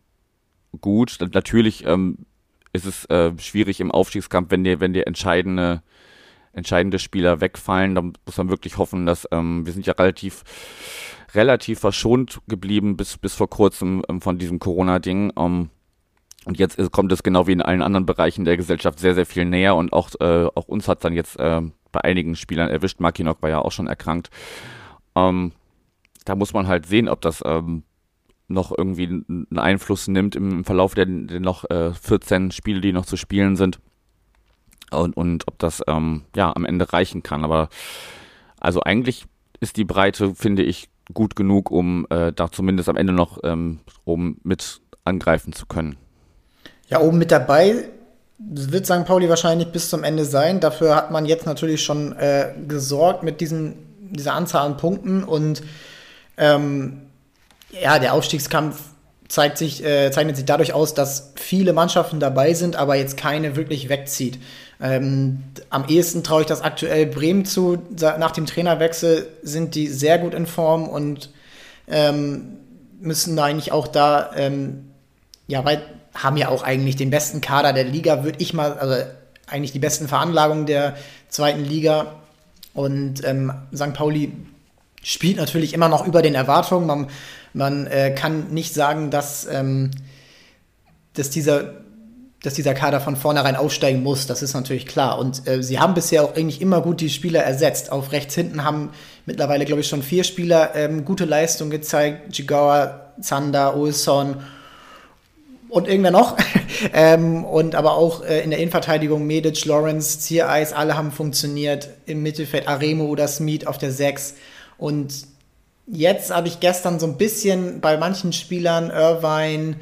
[0.82, 1.18] gut.
[1.34, 2.26] Natürlich ähm,
[2.74, 5.84] ist es äh, schwierig im Aufstiegskampf, wenn dir, wenn dir entscheidende,
[6.54, 7.96] entscheidende Spieler wegfallen.
[7.96, 10.44] Da muss man wirklich hoffen, dass ähm, wir sind ja relativ
[11.36, 15.34] relativ verschont geblieben bis, bis vor kurzem ähm, von diesem Corona-Ding.
[15.38, 15.70] Ähm,
[16.45, 19.45] und jetzt kommt es genau wie in allen anderen Bereichen der Gesellschaft sehr, sehr viel
[19.45, 22.99] näher und auch, äh, auch uns hat dann jetzt äh, bei einigen Spielern erwischt.
[22.99, 24.30] Makinok war ja auch schon erkrankt.
[25.15, 25.52] Ähm,
[26.25, 27.84] da muss man halt sehen, ob das ähm,
[28.47, 33.06] noch irgendwie einen Einfluss nimmt im, Verlauf der, der noch äh, 14 Spiele, die noch
[33.06, 33.80] zu spielen sind.
[34.91, 37.43] und, und ob das ähm, ja am Ende reichen kann.
[37.43, 37.69] Aber
[38.60, 39.25] also eigentlich
[39.60, 43.80] ist die Breite, finde ich, gut genug, um äh, da zumindest am Ende noch ähm,
[44.06, 45.97] oben mit angreifen zu können.
[46.89, 47.86] Ja, oben mit dabei
[48.39, 49.06] wird St.
[49.06, 50.60] Pauli wahrscheinlich bis zum Ende sein.
[50.60, 55.62] Dafür hat man jetzt natürlich schon äh, gesorgt mit diesen, dieser Anzahl an Punkten und
[56.38, 57.02] ähm,
[57.71, 58.82] ja, der Aufstiegskampf
[59.28, 63.56] zeigt sich, äh, zeichnet sich dadurch aus, dass viele Mannschaften dabei sind, aber jetzt keine
[63.56, 64.39] wirklich wegzieht.
[64.82, 67.78] Ähm, am ehesten traue ich das aktuell Bremen zu.
[67.99, 71.30] Nach dem Trainerwechsel sind die sehr gut in Form und
[71.88, 72.58] ähm,
[72.99, 74.86] müssen eigentlich auch da, ähm,
[75.47, 75.82] ja, weil
[76.19, 79.03] haben ja auch eigentlich den besten Kader der Liga, würde ich mal, also
[79.47, 80.95] eigentlich die besten Veranlagungen der
[81.29, 82.15] zweiten Liga.
[82.73, 83.93] Und ähm, St.
[83.93, 84.32] Pauli
[85.01, 86.86] spielt natürlich immer noch über den Erwartungen.
[86.86, 87.08] Man,
[87.53, 89.91] man äh, kann nicht sagen, dass, ähm,
[91.13, 91.73] dass dieser
[92.41, 95.19] dass dieser Kader von vornherein aufsteigen muss, das ist natürlich klar.
[95.19, 97.91] Und äh, sie haben bisher auch eigentlich immer gut die Spieler ersetzt.
[97.91, 98.91] Auf rechts hinten haben
[99.25, 102.38] mittlerweile, glaube ich, schon vier Spieler ähm, gute Leistung gezeigt.
[102.38, 104.38] Jigawa, Zander, Olson
[105.69, 106.38] und irgendwer noch.
[106.93, 111.89] ähm, und aber auch äh, in der Innenverteidigung Medic, Lawrence, Ziereis, alle haben funktioniert.
[112.05, 114.36] Im Mittelfeld Aremo oder Smith auf der 6.
[114.77, 115.13] Und
[115.88, 119.75] jetzt habe ich gestern so ein bisschen bei manchen Spielern, Irvine,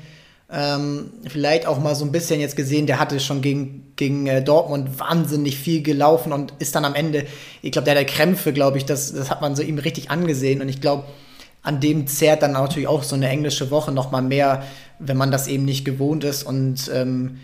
[0.49, 4.41] ähm, vielleicht auch mal so ein bisschen jetzt gesehen, der hatte schon gegen, gegen äh,
[4.41, 7.25] Dortmund wahnsinnig viel gelaufen und ist dann am Ende,
[7.61, 10.61] ich glaube, der hat Krämpfe, glaube ich, das, das hat man so ihm richtig angesehen
[10.61, 11.03] und ich glaube,
[11.63, 14.63] an dem zehrt dann natürlich auch so eine englische Woche noch mal mehr,
[14.99, 17.39] wenn man das eben nicht gewohnt ist und ähm,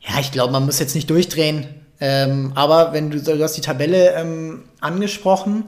[0.00, 1.66] ja, ich glaube, man muss jetzt nicht durchdrehen,
[2.00, 5.64] ähm, aber wenn du, du hast die Tabelle ähm, angesprochen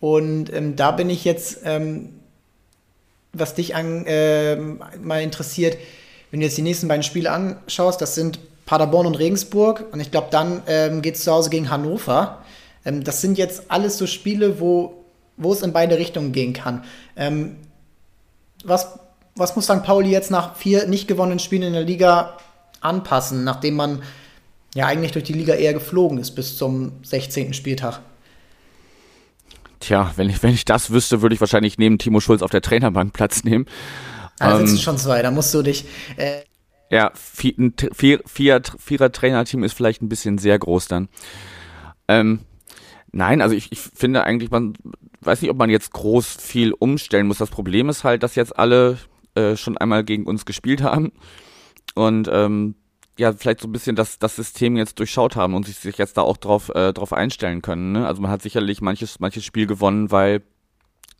[0.00, 2.10] und ähm, da bin ich jetzt ähm,
[3.38, 5.76] was dich an, äh, mal interessiert,
[6.30, 10.10] wenn du jetzt die nächsten beiden Spiele anschaust, das sind Paderborn und Regensburg und ich
[10.10, 12.42] glaube, dann ähm, geht es zu Hause gegen Hannover.
[12.84, 15.04] Ähm, das sind jetzt alles so Spiele, wo,
[15.36, 16.82] wo es in beide Richtungen gehen kann.
[18.64, 18.98] Was,
[19.36, 19.82] was muss St.
[19.82, 22.38] Pauli jetzt nach vier nicht gewonnenen Spielen in der Liga
[22.80, 24.02] anpassen, nachdem man
[24.74, 27.54] ja eigentlich durch die Liga eher geflogen ist bis zum 16.
[27.54, 28.00] Spieltag?
[29.80, 32.62] Tja, wenn ich, wenn ich das wüsste, würde ich wahrscheinlich neben Timo Schulz auf der
[32.62, 33.66] Trainerbank Platz nehmen.
[34.38, 35.84] Da ähm, sitzen schon zwei, da musst du dich.
[36.16, 36.40] Äh
[36.90, 41.08] ja, vier, ein vier, vier, vierer Trainerteam ist vielleicht ein bisschen sehr groß dann.
[42.06, 42.40] Ähm,
[43.10, 44.74] nein, also ich, ich finde eigentlich, man
[45.20, 47.38] weiß nicht, ob man jetzt groß viel umstellen muss.
[47.38, 48.98] Das Problem ist halt, dass jetzt alle
[49.36, 51.12] äh, schon einmal gegen uns gespielt haben
[51.94, 52.74] und ähm,
[53.18, 56.16] ja, vielleicht so ein bisschen das, das System jetzt durchschaut haben und sich, sich jetzt
[56.16, 57.92] da auch drauf, äh, drauf einstellen können.
[57.92, 58.06] Ne?
[58.06, 60.42] Also man hat sicherlich manches, manches Spiel gewonnen, weil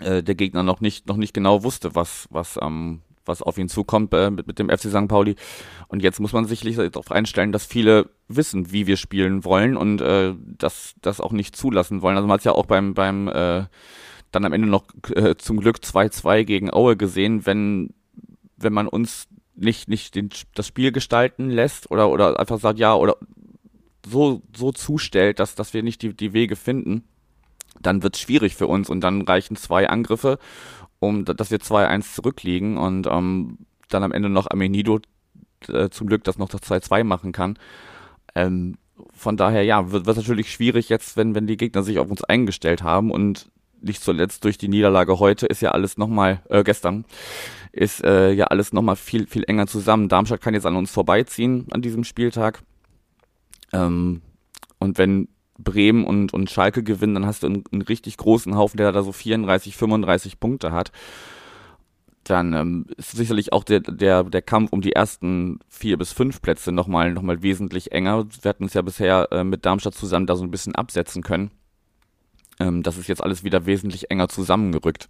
[0.01, 3.69] äh, der Gegner noch nicht, noch nicht genau wusste, was, was, ähm, was auf ihn
[3.69, 5.09] zukommt äh, mit, mit dem FC St.
[5.09, 5.37] Pauli.
[5.89, 10.03] Und jetzt muss man sicherlich darauf einstellen, dass viele wissen, wie wir spielen wollen und
[10.03, 12.17] äh, das, das auch nicht zulassen wollen.
[12.17, 13.65] Also man hat es ja auch beim, beim äh,
[14.33, 17.95] dann am Ende noch äh, zum Glück 2-2 gegen Aue gesehen, wenn,
[18.57, 22.95] wenn man uns nicht, nicht den, das Spiel gestalten lässt oder, oder einfach sagt, ja,
[22.95, 23.17] oder
[24.07, 27.05] so, so zustellt, dass, dass wir nicht die, die Wege finden,
[27.81, 30.39] dann wird es schwierig für uns und dann reichen zwei Angriffe,
[30.99, 35.01] um dass wir 2-1 zurückliegen und ähm, dann am Ende noch Amenido
[35.69, 37.59] äh, zum Glück das noch das 2-2 machen kann.
[38.35, 38.77] Ähm,
[39.13, 42.25] von daher, ja, wird, wird natürlich schwierig jetzt, wenn, wenn die Gegner sich auf uns
[42.25, 47.05] eingestellt haben und nicht zuletzt durch die Niederlage heute ist ja alles nochmal, äh, gestern,
[47.73, 50.09] ist äh, ja alles nochmal viel, viel enger zusammen.
[50.09, 52.63] Darmstadt kann jetzt an uns vorbeiziehen an diesem Spieltag.
[53.73, 54.23] Ähm,
[54.79, 58.77] und wenn Bremen und, und Schalke gewinnen, dann hast du einen, einen richtig großen Haufen,
[58.77, 60.93] der da so 34, 35 Punkte hat.
[62.25, 66.43] Dann ähm, ist sicherlich auch der, der, der Kampf um die ersten vier bis fünf
[66.43, 68.27] Plätze nochmal noch mal wesentlich enger.
[68.43, 71.51] Wir hatten uns ja bisher äh, mit Darmstadt zusammen da so ein bisschen absetzen können.
[72.61, 75.09] Ähm, das ist jetzt alles wieder wesentlich enger zusammengerückt.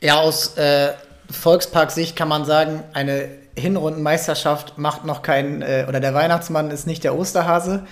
[0.00, 0.92] Ja, aus äh,
[1.30, 7.04] Volkspark-Sicht kann man sagen, eine Hinrundenmeisterschaft macht noch kein, äh, oder der Weihnachtsmann ist nicht
[7.04, 7.86] der Osterhase.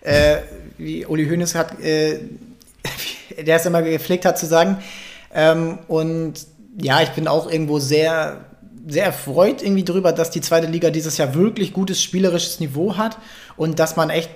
[0.00, 0.38] Äh,
[0.78, 2.18] wie Uli Hoeneß hat, äh,
[3.38, 4.78] der es immer gepflegt hat zu sagen.
[5.32, 6.46] Ähm, und
[6.80, 8.44] ja, ich bin auch irgendwo sehr,
[8.86, 13.18] sehr erfreut irgendwie drüber, dass die zweite Liga dieses Jahr wirklich gutes spielerisches Niveau hat
[13.56, 14.30] und dass man echt,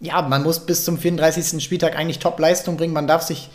[0.00, 1.62] ja, man muss bis zum 34.
[1.62, 2.94] Spieltag eigentlich Top-Leistung bringen.
[2.94, 3.50] Man darf sich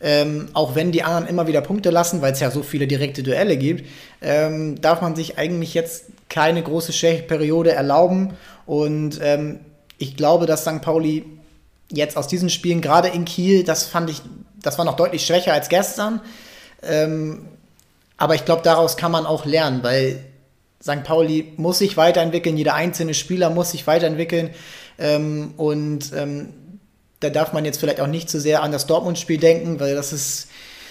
[0.00, 3.22] ähm, auch wenn die anderen immer wieder Punkte lassen, weil es ja so viele direkte
[3.22, 3.86] Duelle gibt,
[4.22, 8.34] ähm, darf man sich eigentlich jetzt keine große Schwächeperiode erlauben.
[8.64, 9.60] Und ähm,
[9.98, 10.80] ich glaube, dass St.
[10.80, 11.26] Pauli
[11.90, 14.22] jetzt aus diesen Spielen, gerade in Kiel, das fand ich,
[14.62, 16.20] das war noch deutlich schwächer als gestern.
[16.82, 17.46] Ähm,
[18.16, 20.24] aber ich glaube, daraus kann man auch lernen, weil
[20.82, 21.04] St.
[21.04, 24.50] Pauli muss sich weiterentwickeln, jeder einzelne Spieler muss sich weiterentwickeln.
[25.00, 26.50] Ähm, und ähm,
[27.20, 30.12] da darf man jetzt vielleicht auch nicht zu sehr an das Dortmund-Spiel denken, weil das
[30.12, 30.48] ist,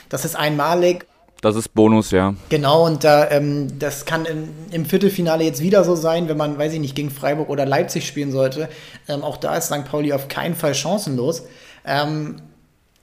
[0.10, 1.06] das ist einmalig.
[1.42, 2.34] Das ist Bonus, ja.
[2.50, 6.58] Genau, und da, ähm, das kann im, im, Viertelfinale jetzt wieder so sein, wenn man,
[6.58, 8.68] weiß ich nicht, gegen Freiburg oder Leipzig spielen sollte.
[9.08, 9.86] Ähm, auch da ist St.
[9.86, 11.44] Pauli auf keinen Fall chancenlos.
[11.86, 12.42] Ähm,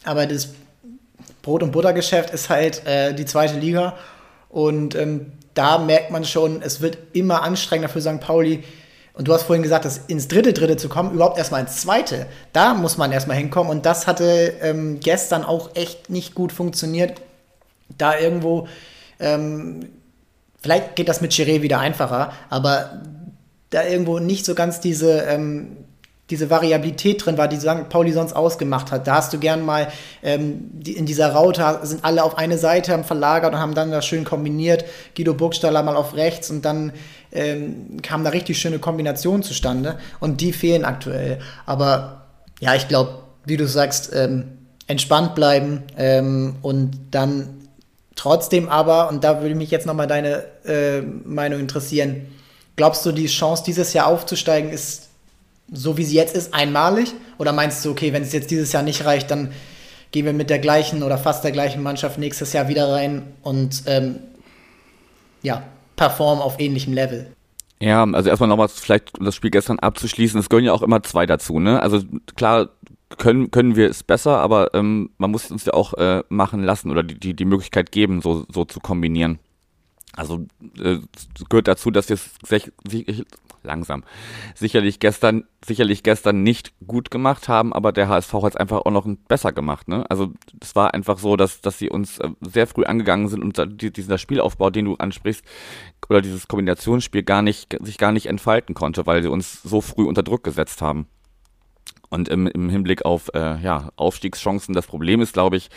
[0.05, 0.51] aber das
[1.41, 3.95] Brot- und Buttergeschäft ist halt äh, die zweite Liga.
[4.51, 8.21] Und ähm, da merkt man schon, es wird immer anstrengender für St.
[8.21, 8.65] Pauli.
[9.17, 12.27] Und du hast vorhin gesagt, dass ins dritte Dritte zu kommen, überhaupt erstmal ins zweite.
[12.53, 13.71] Da muss man erstmal hinkommen.
[13.71, 17.23] Und das hatte ähm, gestern auch echt nicht gut funktioniert.
[17.97, 18.69] Da irgendwo,
[19.19, 19.89] ähm,
[20.61, 23.03] vielleicht geht das mit Chiré wieder einfacher, aber
[23.71, 25.79] da irgendwo nicht so ganz diese, ähm,
[26.31, 27.59] diese Variabilität drin war, die.
[27.89, 29.07] Pauli sonst ausgemacht hat.
[29.07, 29.89] Da hast du gern mal
[30.23, 33.91] ähm, die, in dieser Raute sind alle auf eine Seite, haben verlagert und haben dann
[33.91, 34.85] das schön kombiniert.
[35.17, 36.93] Guido Burgstaller mal auf rechts und dann
[37.33, 41.39] ähm, kam da richtig schöne Kombinationen zustande und die fehlen aktuell.
[41.65, 42.27] Aber
[42.61, 44.49] ja, ich glaube, wie du sagst, ähm,
[44.89, 47.69] entspannt bleiben ähm, und dann
[48.17, 52.27] trotzdem aber, und da würde mich jetzt nochmal deine äh, Meinung interessieren,
[52.75, 55.06] glaubst du, die Chance dieses Jahr aufzusteigen ist
[55.73, 57.13] so wie sie jetzt ist, einmalig?
[57.39, 59.53] Oder meinst du, okay, wenn es jetzt dieses Jahr nicht reicht, dann
[60.13, 63.83] gehen wir mit der gleichen oder fast der gleichen Mannschaft nächstes Jahr wieder rein und
[63.87, 64.17] ähm,
[65.43, 65.63] ja,
[65.97, 67.33] performen auf ähnlichem Level?
[67.81, 71.03] Ja, also erstmal nochmal vielleicht, um das Spiel gestern abzuschließen, es gehören ja auch immer
[71.03, 71.83] zwei dazu, ne?
[71.83, 72.01] Also
[72.35, 72.71] klar
[73.19, 76.63] können, können wir es besser, aber ähm, man muss es uns ja auch äh, machen
[76.63, 79.39] lassen oder die, die, die Möglichkeit geben, so, so zu kombinieren.
[80.17, 80.47] Also
[80.83, 80.99] äh,
[81.49, 83.25] gehört dazu, dass wir es
[83.63, 84.05] langsam
[84.55, 88.91] sicherlich gestern sicherlich gestern nicht gut gemacht haben, aber der HSV hat es einfach auch
[88.91, 89.89] noch besser gemacht.
[89.89, 90.09] Ne?
[90.09, 93.83] Also es war einfach so, dass dass sie uns äh, sehr früh angegangen sind und
[93.83, 95.45] die, dieser Spielaufbau, den du ansprichst,
[96.09, 100.05] oder dieses Kombinationsspiel gar nicht sich gar nicht entfalten konnte, weil sie uns so früh
[100.05, 101.07] unter Druck gesetzt haben.
[102.09, 105.71] Und im, im Hinblick auf äh, ja, Aufstiegschancen, das Problem ist, glaube ich,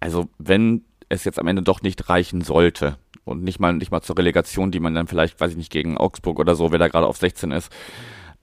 [0.00, 4.02] also wenn es jetzt am Ende doch nicht reichen sollte, und nicht mal, nicht mal
[4.02, 6.88] zur Relegation, die man dann vielleicht, weiß ich nicht, gegen Augsburg oder so, wer da
[6.88, 7.70] gerade auf 16 ist,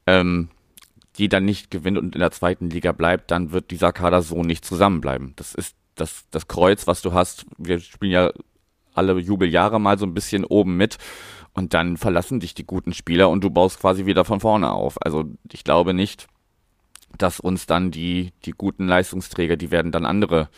[0.08, 0.50] ähm,
[1.18, 4.44] die dann nicht gewinnt und in der zweiten Liga bleibt, dann wird dieser Kader so
[4.44, 5.34] nicht zusammenbleiben.
[5.36, 7.46] Das ist das, das Kreuz, was du hast.
[7.58, 8.32] Wir spielen ja
[8.94, 10.98] alle Jubeljahre mal so ein bisschen oben mit
[11.54, 14.98] und dann verlassen dich die guten Spieler und du baust quasi wieder von vorne auf.
[15.02, 16.28] Also ich glaube nicht,
[17.18, 20.50] dass uns dann die, die guten Leistungsträger, die werden dann andere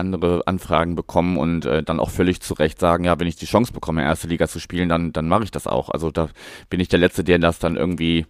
[0.00, 3.46] andere Anfragen bekommen und äh, dann auch völlig zu Recht sagen, ja, wenn ich die
[3.46, 5.90] Chance bekomme, erste Liga zu spielen, dann, dann mache ich das auch.
[5.90, 6.28] Also da
[6.68, 8.26] bin ich der Letzte, der das dann irgendwie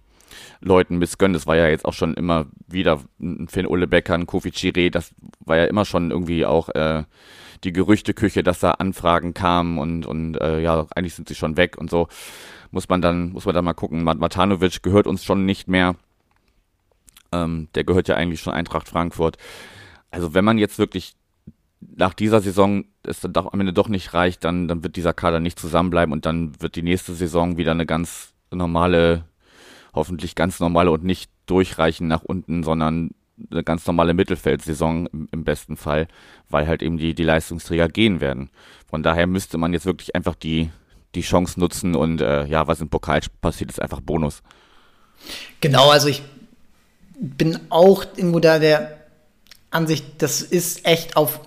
[0.60, 1.34] Leuten missgönnt.
[1.34, 4.90] Das war ja jetzt auch schon immer wieder ein Finn Ulle Becker, ein Kofi Chiré,
[4.90, 7.04] das war ja immer schon irgendwie auch äh,
[7.64, 11.76] die Gerüchteküche, dass da Anfragen kamen und, und äh, ja, eigentlich sind sie schon weg
[11.78, 12.08] und so.
[12.70, 14.04] Muss man dann, muss man dann mal gucken.
[14.04, 15.96] Matanovic gehört uns schon nicht mehr.
[17.32, 19.36] Ähm, der gehört ja eigentlich schon Eintracht Frankfurt.
[20.10, 21.14] Also wenn man jetzt wirklich
[21.80, 25.12] nach dieser Saison es dann doch am Ende doch nicht reicht, dann, dann wird dieser
[25.12, 29.24] Kader nicht zusammenbleiben und dann wird die nächste Saison wieder eine ganz normale,
[29.94, 33.10] hoffentlich ganz normale und nicht durchreichen nach unten, sondern
[33.50, 36.08] eine ganz normale Mittelfeldsaison im, besten Fall,
[36.50, 38.50] weil halt eben die, die Leistungsträger gehen werden.
[38.88, 40.70] Von daher müsste man jetzt wirklich einfach die,
[41.14, 44.42] die Chance nutzen und äh, ja, was im Pokal passiert, ist einfach Bonus.
[45.60, 46.22] Genau, also ich
[47.18, 48.98] bin auch irgendwo da der
[49.70, 51.40] Ansicht, das ist echt auf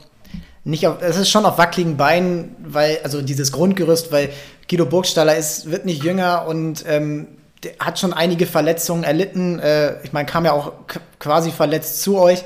[0.64, 4.30] nicht auf, es ist schon auf wackeligen Beinen, weil, also dieses Grundgerüst, weil
[4.70, 7.28] Guido Burgstaller ist, wird nicht jünger und ähm,
[7.80, 9.60] hat schon einige Verletzungen erlitten.
[9.60, 10.74] Äh, ich meine, kam ja auch
[11.20, 12.44] quasi verletzt zu euch.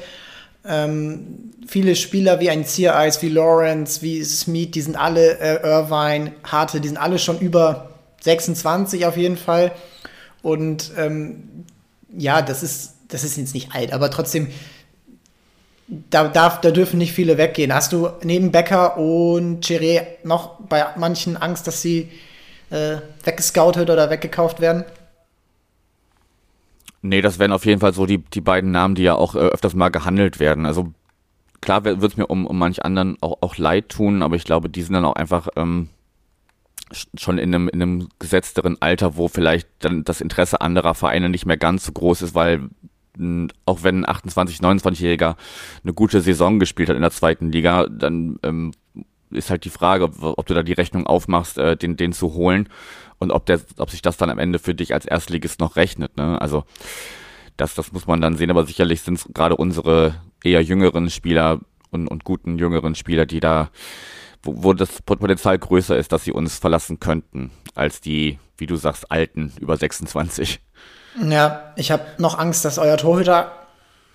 [0.65, 6.33] Ähm, viele Spieler wie ein Ziereis, wie Lawrence, wie Smith, die sind alle, äh, Irvine,
[6.43, 9.71] Harte, die sind alle schon über 26 auf jeden Fall.
[10.41, 11.65] Und ähm,
[12.15, 14.47] ja, das ist, das ist jetzt nicht alt, aber trotzdem,
[15.87, 17.73] da, darf, da dürfen nicht viele weggehen.
[17.73, 22.11] Hast du neben Becker und Chiré noch bei manchen Angst, dass sie
[22.69, 24.83] äh, weggescoutet oder weggekauft werden?
[27.01, 29.39] Nee, das wären auf jeden Fall so die, die beiden Namen, die ja auch äh,
[29.39, 30.65] öfters mal gehandelt werden.
[30.65, 30.91] Also
[31.61, 34.69] klar wird es mir um, um manch anderen auch, auch leid tun, aber ich glaube,
[34.69, 35.89] die sind dann auch einfach ähm,
[37.17, 41.45] schon in einem, in einem gesetzteren Alter, wo vielleicht dann das Interesse anderer Vereine nicht
[41.45, 42.69] mehr ganz so groß ist, weil
[43.65, 45.35] auch wenn ein 28, 29-Jähriger
[45.83, 48.71] eine gute Saison gespielt hat in der zweiten Liga, dann ähm,
[49.31, 52.69] ist halt die Frage, ob, du da die Rechnung aufmachst, äh, den, den zu holen
[53.19, 56.15] und ob der, ob sich das dann am Ende für dich als Erstligist noch rechnet.
[56.17, 56.39] Ne?
[56.41, 56.63] Also
[57.57, 61.59] das, das muss man dann sehen, aber sicherlich sind es gerade unsere eher jüngeren Spieler
[61.89, 63.69] und, und guten jüngeren Spieler, die da,
[64.43, 68.75] wo, wo das Potenzial größer ist, dass sie uns verlassen könnten, als die, wie du
[68.75, 70.59] sagst, alten über 26.
[71.21, 73.51] Ja, ich habe noch Angst, dass euer Torhüter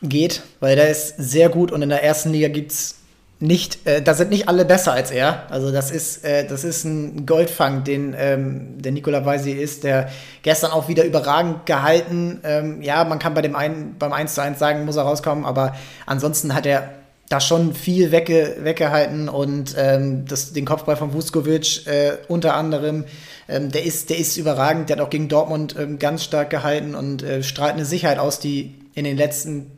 [0.02, 2.96] geht, weil der ist sehr gut und in der ersten Liga gibt's
[3.42, 5.50] nicht, äh, da sind nicht alle besser als er.
[5.50, 10.10] Also das ist, äh, das ist ein Goldfang, den ähm, der Nikola Weisi ist, der
[10.42, 12.40] gestern auch wieder überragend gehalten.
[12.44, 15.44] Ähm, ja, man kann bei dem einen, beim 1 zu 1 sagen, muss er rauskommen,
[15.44, 15.74] aber
[16.06, 16.88] ansonsten hat er
[17.32, 23.06] da schon viel wegge weggehalten und ähm, das, den Kopfball von Vuskovic äh, unter anderem,
[23.48, 26.94] ähm, der, ist, der ist überragend, der hat auch gegen Dortmund ähm, ganz stark gehalten
[26.94, 29.70] und äh, strahlt eine Sicherheit aus, die in den letzten,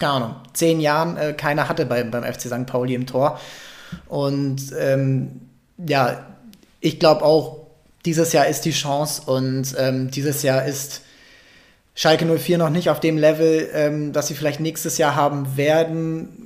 [0.00, 2.64] keine Ahnung, zehn Jahren äh, keiner hatte bei, beim FC St.
[2.64, 3.38] Pauli im Tor.
[4.08, 5.42] Und ähm,
[5.86, 6.24] ja,
[6.80, 7.66] ich glaube auch,
[8.06, 11.02] dieses Jahr ist die Chance und ähm, dieses Jahr ist
[11.94, 16.41] Schalke 04 noch nicht auf dem Level, ähm, das sie vielleicht nächstes Jahr haben werden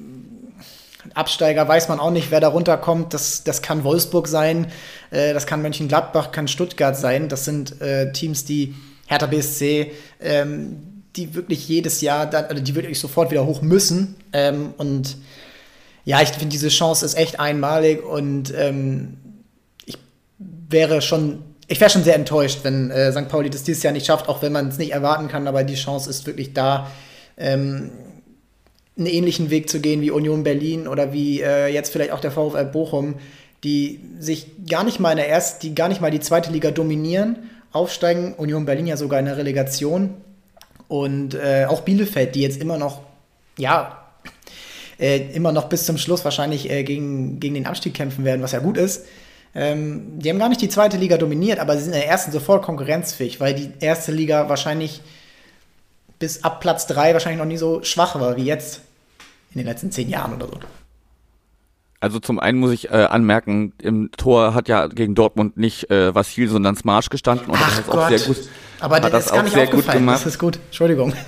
[1.17, 3.15] Absteiger weiß man auch nicht, wer da runterkommt.
[3.15, 4.67] Das, das kann Wolfsburg sein,
[5.11, 7.29] äh, das kann Mönchengladbach, kann Stuttgart sein.
[7.29, 8.75] Das sind äh, Teams, die
[9.07, 14.17] Hertha BSC, ähm, die wirklich jedes Jahr, dann, also die wirklich sofort wieder hoch müssen.
[14.35, 15.17] Ähm, und
[16.05, 19.17] ja, ich finde, diese Chance ist echt einmalig und ähm,
[19.87, 19.97] ich
[20.39, 23.29] wäre schon, ich wäre schon sehr enttäuscht, wenn äh, St.
[23.29, 25.77] Pauli das dieses Jahr nicht schafft, auch wenn man es nicht erwarten kann, aber die
[25.77, 26.91] Chance ist wirklich da.
[27.39, 27.91] Ähm,
[28.97, 32.31] einen ähnlichen Weg zu gehen wie Union Berlin oder wie äh, jetzt vielleicht auch der
[32.31, 33.17] VfL Bochum,
[33.63, 36.71] die sich gar nicht mal in der ersten, die gar nicht mal die zweite Liga
[36.71, 38.35] dominieren, aufsteigen.
[38.35, 40.15] Union Berlin ja sogar in der Relegation.
[40.89, 43.03] Und äh, auch Bielefeld, die jetzt immer noch,
[43.59, 44.07] ja,
[44.99, 48.53] äh, immer noch bis zum Schluss wahrscheinlich äh, gegen, gegen den Abstieg kämpfen werden, was
[48.53, 49.05] ja gut ist.
[49.55, 52.31] Ähm, die haben gar nicht die zweite Liga dominiert, aber sie sind in der ersten
[52.31, 55.01] sofort konkurrenzfähig, weil die erste Liga wahrscheinlich
[56.19, 58.83] bis ab Platz 3 wahrscheinlich noch nie so schwach war wie jetzt
[59.53, 60.59] in den letzten zehn Jahren oder so.
[61.99, 66.15] Also zum einen muss ich äh, anmerken, im Tor hat ja gegen Dortmund nicht äh,
[66.15, 67.97] Vassil, sondern Smarsch gestanden und Ach das Gott.
[67.97, 68.37] auch sehr gut.
[68.81, 70.17] Aber das, das ist gar nicht sehr gut gemacht.
[70.17, 70.59] Das ist gut.
[70.67, 71.15] Entschuldigung.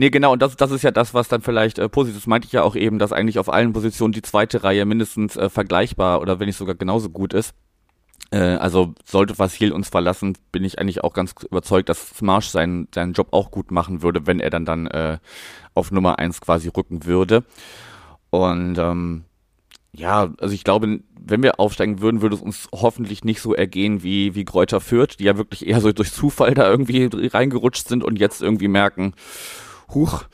[0.00, 2.28] Nee, genau, und das, das ist ja das, was dann vielleicht äh, positiv ist.
[2.28, 5.50] Meinte ich ja auch eben, dass eigentlich auf allen Positionen die zweite Reihe mindestens äh,
[5.50, 7.52] vergleichbar oder wenn nicht sogar genauso gut ist.
[8.30, 12.88] Äh, also sollte Vasil uns verlassen, bin ich eigentlich auch ganz überzeugt, dass Smarsch seinen,
[12.94, 15.18] seinen Job auch gut machen würde, wenn er dann dann äh,
[15.74, 17.44] auf Nummer eins quasi rücken würde.
[18.30, 19.24] Und ähm,
[19.92, 24.02] ja, also ich glaube, wenn wir aufsteigen würden, würde es uns hoffentlich nicht so ergehen
[24.02, 28.04] wie, wie Kräuter Fürth, die ja wirklich eher so durch Zufall da irgendwie reingerutscht sind
[28.04, 29.14] und jetzt irgendwie merken,
[29.92, 30.24] huch,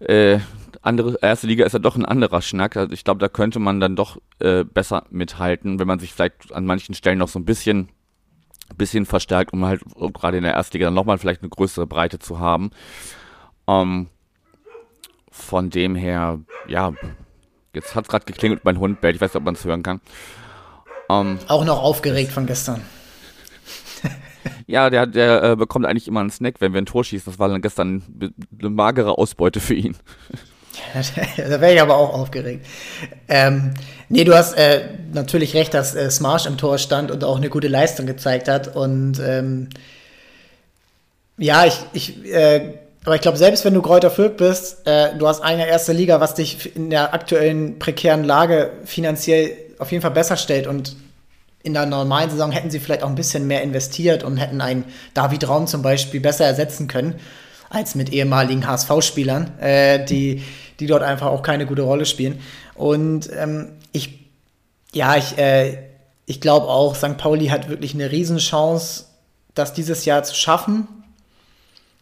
[0.00, 0.40] äh,
[0.82, 2.76] andere, erste Liga ist ja doch ein anderer Schnack.
[2.76, 6.52] Also ich glaube, da könnte man dann doch äh, besser mithalten, wenn man sich vielleicht
[6.52, 7.88] an manchen Stellen noch so ein bisschen,
[8.76, 9.82] bisschen verstärkt, um halt
[10.14, 12.70] gerade in der ersten Liga dann nochmal vielleicht eine größere Breite zu haben.
[13.68, 14.08] Ähm,
[15.30, 16.92] von dem her, ja,
[17.74, 19.16] jetzt hat es gerade geklingelt, mein Hund bellt.
[19.16, 20.00] Ich weiß nicht, ob man es hören kann.
[21.10, 22.82] Ähm, Auch noch aufgeregt von gestern.
[24.66, 27.30] ja, der, der äh, bekommt eigentlich immer einen Snack, wenn wir ein Tor schießen.
[27.30, 28.02] Das war dann gestern
[28.58, 29.96] eine magere Ausbeute für ihn.
[31.36, 32.64] da wäre ich aber auch aufgeregt.
[33.28, 33.74] Ähm,
[34.08, 37.48] nee, du hast äh, natürlich recht, dass äh, Smarsh im Tor stand und auch eine
[37.48, 38.74] gute Leistung gezeigt hat.
[38.74, 39.68] Und ähm,
[41.38, 45.26] ja, ich, ich äh, aber ich glaube, selbst wenn du Kräuter Fürth bist, äh, du
[45.26, 50.10] hast eine erste Liga, was dich in der aktuellen prekären Lage finanziell auf jeden Fall
[50.10, 50.66] besser stellt.
[50.66, 50.96] Und
[51.62, 54.84] in der normalen Saison hätten sie vielleicht auch ein bisschen mehr investiert und hätten einen
[55.14, 57.18] David Raum zum Beispiel besser ersetzen können
[57.70, 60.42] als mit ehemaligen HSV-Spielern, äh, die,
[60.78, 62.40] die dort einfach auch keine gute Rolle spielen.
[62.74, 64.28] Und ähm, ich,
[64.92, 65.78] ja, ich, äh,
[66.26, 67.16] ich glaube auch, St.
[67.16, 69.06] Pauli hat wirklich eine Riesenchance,
[69.54, 70.86] das dieses Jahr zu schaffen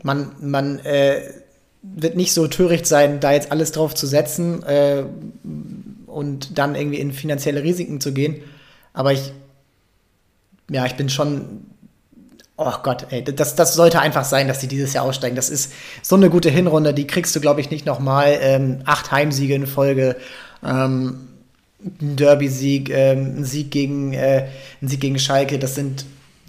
[0.03, 1.23] man, man äh,
[1.83, 5.05] wird nicht so töricht sein, da jetzt alles drauf zu setzen äh,
[6.07, 8.43] und dann irgendwie in finanzielle Risiken zu gehen.
[8.93, 9.33] Aber ich,
[10.71, 11.67] ja, ich bin schon,
[12.59, 15.37] oh Gott, ey, das, das sollte einfach sein, dass die dieses Jahr aussteigen.
[15.37, 18.37] Das ist so eine gute Hinrunde, die kriegst du, glaube ich, nicht nochmal.
[18.41, 20.17] Ähm, acht Heimsiege in Folge.
[20.63, 21.29] Ähm,
[21.81, 24.49] ein Derby-Sieg, ähm, ein Sieg gegen, äh,
[24.83, 26.05] ein Sieg gegen Schalke, das sind,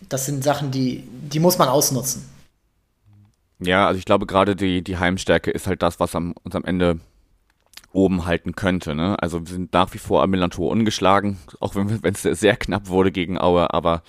[0.09, 2.27] das sind Sachen, die, die muss man ausnutzen.
[3.59, 6.65] Ja, also ich glaube gerade die, die Heimstärke ist halt das, was am, uns am
[6.65, 6.99] Ende
[7.91, 8.95] oben halten könnte.
[8.95, 9.21] Ne?
[9.21, 13.11] Also wir sind nach wie vor am Millantor ungeschlagen, auch wenn es sehr knapp wurde
[13.11, 14.01] gegen Aue, aber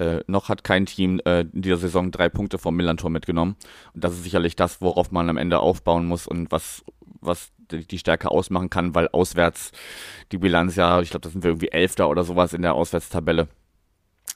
[0.00, 3.56] äh, noch hat kein Team äh, in dieser Saison drei Punkte vom Millantor mitgenommen.
[3.92, 6.82] Und das ist sicherlich das, worauf man am Ende aufbauen muss und was,
[7.20, 9.72] was die, Stärke ausmachen kann, weil auswärts
[10.32, 13.48] die Bilanz ja, ich glaube, da sind wir irgendwie Elfter oder sowas in der Auswärtstabelle.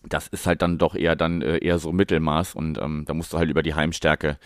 [0.07, 3.33] das ist halt dann doch eher dann äh, eher so Mittelmaß und ähm, da musst
[3.33, 4.39] du halt über die Heimstärke,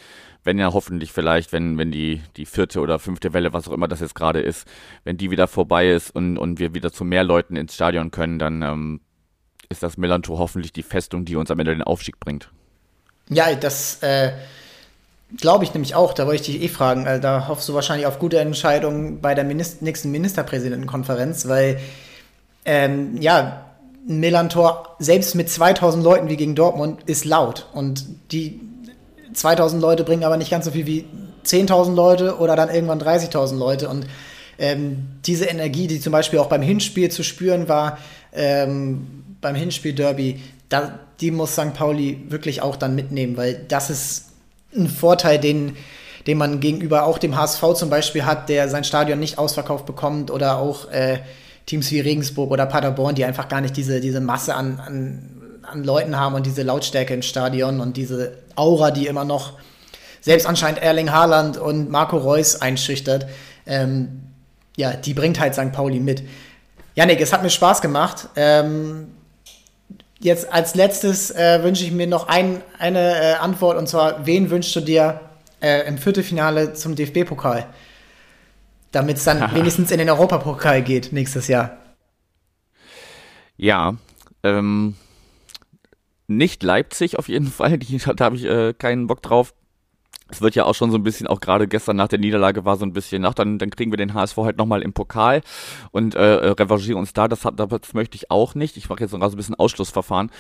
[0.45, 3.89] wenn ja hoffentlich vielleicht, wenn, wenn die, die vierte oder fünfte Welle, was auch immer
[3.89, 4.69] das jetzt gerade ist,
[5.03, 8.39] wenn die wieder vorbei ist und, und wir wieder zu mehr Leuten ins Stadion können,
[8.39, 9.01] dann ähm,
[9.69, 12.51] ist das Melanto hoffentlich die Festung, die uns am Ende den Aufstieg bringt.
[13.29, 14.33] Ja, das äh,
[15.37, 16.15] glaube ich nämlich auch.
[16.15, 17.07] Da wollte ich dich eh fragen.
[17.07, 21.81] Also, da hoffst du wahrscheinlich auf gute Entscheidungen bei der Minister nächsten Ministerpräsidentenkonferenz, weil
[22.65, 23.67] ähm, ja,
[24.07, 27.67] Melantor, selbst mit 2000 Leuten wie gegen Dortmund, ist laut.
[27.75, 28.61] Und die
[29.35, 31.05] 2000 Leute bringen aber nicht ganz so viel wie
[31.45, 33.89] 10.000 Leute oder dann irgendwann 30.000 Leute.
[33.91, 34.07] Und
[34.59, 37.99] ähm, diese Energie, die zum Beispiel auch beim Hinspiel zu spüren war,
[38.33, 40.41] ähm, beim Hinspiel-Derby,
[41.21, 41.75] die muss St.
[41.75, 44.27] Pauli wirklich auch dann mitnehmen, weil das ist
[44.77, 45.77] ein Vorteil, den,
[46.27, 50.31] den man gegenüber auch dem HSV zum Beispiel hat, der sein Stadion nicht ausverkauft bekommt
[50.31, 51.21] oder auch äh,
[51.67, 55.85] Teams wie Regensburg oder Paderborn, die einfach gar nicht diese, diese Masse an, an, an
[55.85, 59.55] Leuten haben und diese Lautstärke im Stadion und diese Aura, die immer noch
[60.21, 63.27] selbst anscheinend Erling Haaland und Marco Reus einschüchtert.
[63.67, 64.23] Ähm,
[64.77, 65.73] ja, die bringt halt St.
[65.73, 66.23] Pauli mit.
[66.95, 68.29] Janik, es hat mir Spaß gemacht.
[68.37, 69.09] Ähm,
[70.21, 74.51] jetzt als letztes äh, wünsche ich mir noch ein, eine äh, Antwort und zwar: Wen
[74.51, 75.21] wünschst du dir
[75.61, 77.67] äh, im Viertelfinale zum DFB-Pokal?
[78.93, 81.77] damit es dann wenigstens in den Europapokal geht nächstes Jahr.
[83.57, 83.97] Ja,
[84.43, 84.95] ähm,
[86.27, 89.55] nicht Leipzig auf jeden Fall, die, da habe ich äh, keinen Bock drauf.
[90.31, 92.77] Es wird ja auch schon so ein bisschen, auch gerade gestern nach der Niederlage war
[92.77, 95.41] so ein bisschen nach, dann, dann kriegen wir den HSV halt nochmal im Pokal
[95.91, 97.29] und äh, äh revanchieren uns da.
[97.29, 98.77] Das, das möchte ich auch nicht.
[98.77, 100.31] Ich mache jetzt noch so ein bisschen Ausschlussverfahren.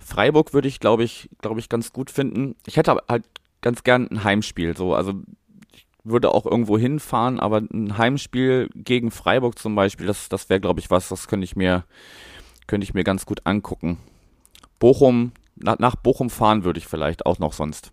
[0.00, 2.56] Freiburg würde ich, glaube ich, glaube ich, ganz gut finden.
[2.66, 3.24] Ich hätte halt
[3.60, 4.76] ganz gern ein Heimspiel.
[4.76, 5.12] So, also
[6.04, 10.80] würde auch irgendwo hinfahren, aber ein Heimspiel gegen Freiburg zum Beispiel, das, das wäre, glaube
[10.80, 11.84] ich, was, das könnte ich mir,
[12.66, 13.98] könnte ich mir ganz gut angucken.
[14.78, 17.92] Bochum, nach, nach Bochum fahren würde ich vielleicht auch noch sonst.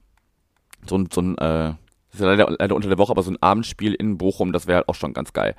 [0.88, 1.70] So ein, so ein äh,
[2.14, 4.78] ist ja leider, leider unter der Woche, aber so ein Abendspiel in Bochum, das wäre
[4.78, 5.56] halt auch schon ganz geil.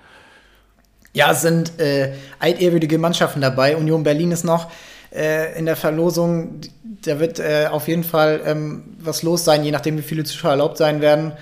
[1.13, 3.77] Ja, es sind äh, altehrwürdige Mannschaften dabei.
[3.77, 4.71] Union Berlin ist noch
[5.15, 6.61] äh, in der Verlosung.
[7.03, 10.53] Da wird äh, auf jeden Fall ähm, was los sein, je nachdem, wie viele Zuschauer
[10.53, 11.33] erlaubt sein werden.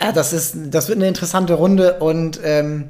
[0.00, 2.86] Ja, das ist, das wird eine interessante Runde und ähm,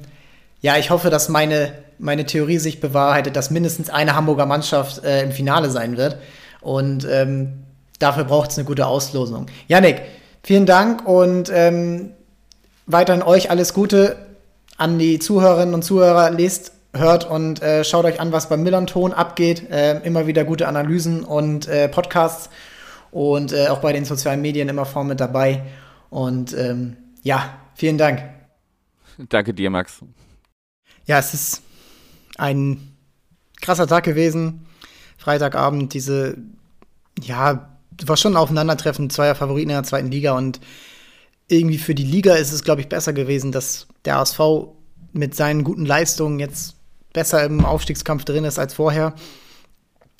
[0.61, 5.23] ja, ich hoffe, dass meine, meine Theorie sich bewahrheitet, dass mindestens eine Hamburger Mannschaft äh,
[5.23, 6.17] im Finale sein wird.
[6.63, 7.64] Und ähm,
[7.99, 9.47] dafür braucht es eine gute Auslosung.
[9.69, 10.03] Janik,
[10.43, 12.13] vielen Dank und ähm,
[12.87, 14.17] weiterhin euch alles Gute
[14.77, 16.31] an die Zuhörerinnen und Zuhörer.
[16.31, 19.71] Lest, hört und äh, schaut euch an, was beim Millanton abgeht.
[19.71, 22.51] Äh, immer wieder gute Analysen und äh, Podcasts
[23.11, 25.63] und äh, auch bei den sozialen Medien immer vorne mit dabei.
[26.11, 28.23] Und ähm, ja, vielen Dank.
[29.29, 30.01] Danke dir, Max.
[31.07, 31.63] Ja, es ist
[32.37, 32.97] ein
[33.61, 34.67] krasser Tag gewesen.
[35.19, 36.37] Freitagabend, diese,
[37.21, 37.74] ja,
[38.05, 40.61] war schon ein Aufeinandertreffen zweier Favoriten in der zweiten Liga und
[41.49, 44.41] irgendwie für die Liga ist es, glaube ich, besser gewesen, dass der ASV
[45.13, 46.77] mit seinen guten Leistungen jetzt
[47.13, 49.15] besser im Aufstiegskampf drin ist als vorher.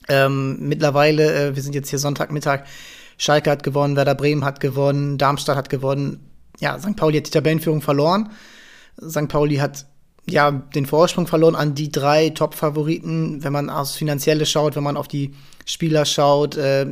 [0.09, 2.65] Ähm, mittlerweile, äh, wir sind jetzt hier Sonntagmittag,
[3.17, 6.31] Schalke hat gewonnen, Werder Bremen hat gewonnen, Darmstadt hat gewonnen.
[6.61, 6.97] Ja, St.
[6.97, 8.31] Pauli hat die Tabellenführung verloren.
[9.01, 9.29] St.
[9.29, 9.87] Pauli hat
[10.27, 14.97] ja den Vorsprung verloren an die drei Top-Favoriten, wenn man aufs Finanzielle schaut, wenn man
[14.97, 15.35] auf die
[15.67, 16.87] Spieler schaut, äh,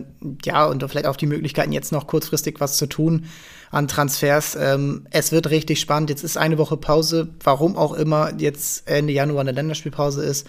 [0.44, 3.26] ja, und vielleicht auf die Möglichkeiten, jetzt noch kurzfristig was zu tun
[3.70, 4.56] an Transfers.
[4.56, 6.10] Ähm, es wird richtig spannend.
[6.10, 10.46] Jetzt ist eine Woche Pause, warum auch immer jetzt Ende Januar eine Länderspielpause ist.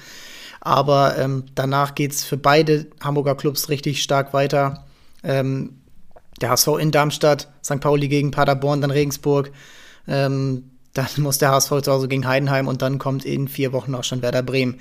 [0.62, 4.86] Aber ähm, danach geht's für beide Hamburger Clubs richtig stark weiter.
[5.24, 5.82] Ähm,
[6.42, 7.80] der HSV in Darmstadt, St.
[7.80, 9.52] Pauli gegen Paderborn, dann Regensburg.
[10.08, 13.96] Ähm, dann muss der HSV zu Hause gegen Heidenheim und dann kommt in vier Wochen
[13.96, 14.80] auch schon Werder Bremen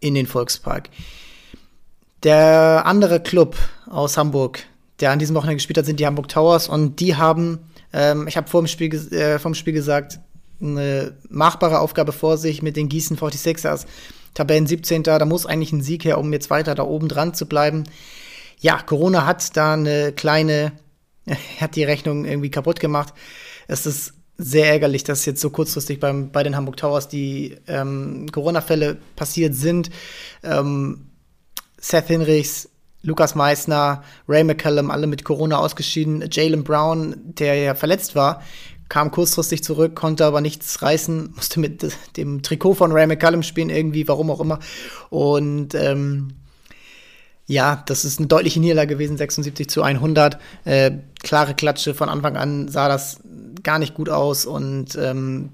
[0.00, 0.90] in den Volkspark.
[2.22, 3.56] Der andere Club
[3.88, 4.64] aus Hamburg,
[5.00, 7.58] der an diesem Wochenende gespielt hat, sind die Hamburg Towers und die haben,
[7.92, 10.20] ähm, ich habe vor, dem Spiel, äh, vom Spiel gesagt,
[10.60, 13.86] eine machbare Aufgabe vor sich mit den Gießen 46ers.
[14.32, 15.02] Tabellen 17.
[15.02, 17.84] Da muss eigentlich ein Sieg her, um jetzt weiter da oben dran zu bleiben
[18.58, 20.72] ja, Corona hat da eine kleine,
[21.60, 23.14] hat die Rechnung irgendwie kaputt gemacht.
[23.68, 28.26] Es ist sehr ärgerlich, dass jetzt so kurzfristig beim, bei den Hamburg Towers die ähm,
[28.30, 29.90] Corona-Fälle passiert sind.
[30.42, 31.06] Ähm,
[31.78, 32.68] Seth Hinrichs,
[33.02, 36.24] Lukas Meissner, Ray McCallum, alle mit Corona ausgeschieden.
[36.30, 38.42] Jalen Brown, der ja verletzt war,
[38.88, 43.70] kam kurzfristig zurück, konnte aber nichts reißen, musste mit dem Trikot von Ray McCallum spielen,
[43.70, 44.58] irgendwie, warum auch immer.
[45.08, 46.34] Und ähm,
[47.46, 50.38] ja, das ist eine deutliche Niederlage gewesen, 76 zu 100.
[50.64, 50.90] Äh,
[51.22, 53.20] klare Klatsche, von Anfang an sah das
[53.66, 55.50] gar nicht gut aus und ähm,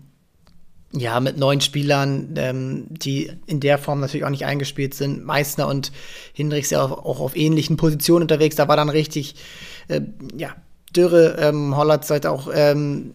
[0.92, 5.24] ja, mit neun Spielern, ähm, die in der Form natürlich auch nicht eingespielt sind.
[5.24, 5.90] Meißner und
[6.34, 8.56] Hinrichs ja auch, auch auf ähnlichen Positionen unterwegs.
[8.56, 9.36] Da war dann richtig,
[9.88, 10.02] äh,
[10.36, 10.50] ja,
[10.94, 13.14] Dürre, ähm, Hollatz halt auch, ähm,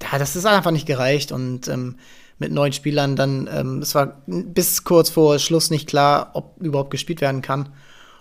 [0.00, 1.96] ja, das ist einfach nicht gereicht und ähm,
[2.38, 6.92] mit neun Spielern dann, ähm, es war bis kurz vor Schluss nicht klar, ob überhaupt
[6.92, 7.70] gespielt werden kann.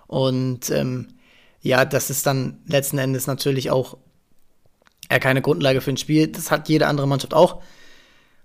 [0.08, 1.10] Und ähm,
[1.62, 3.98] ja, das ist dann letzten Endes natürlich auch
[5.12, 6.28] ja, keine Grundlage für ein Spiel.
[6.28, 7.62] Das hat jede andere Mannschaft auch.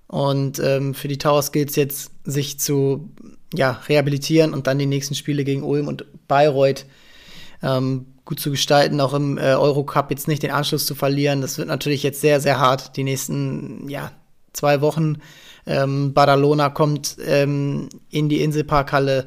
[0.07, 3.11] Und ähm, für die Towers gilt es jetzt, sich zu
[3.55, 6.87] ja, rehabilitieren und dann die nächsten Spiele gegen Ulm und Bayreuth
[7.63, 11.41] ähm, gut zu gestalten, auch im äh, Eurocup jetzt nicht den Anschluss zu verlieren.
[11.41, 14.13] Das wird natürlich jetzt sehr, sehr hart, die nächsten ja,
[14.53, 15.17] zwei Wochen.
[15.67, 19.27] Ähm, Badalona kommt ähm, in die Inselparkhalle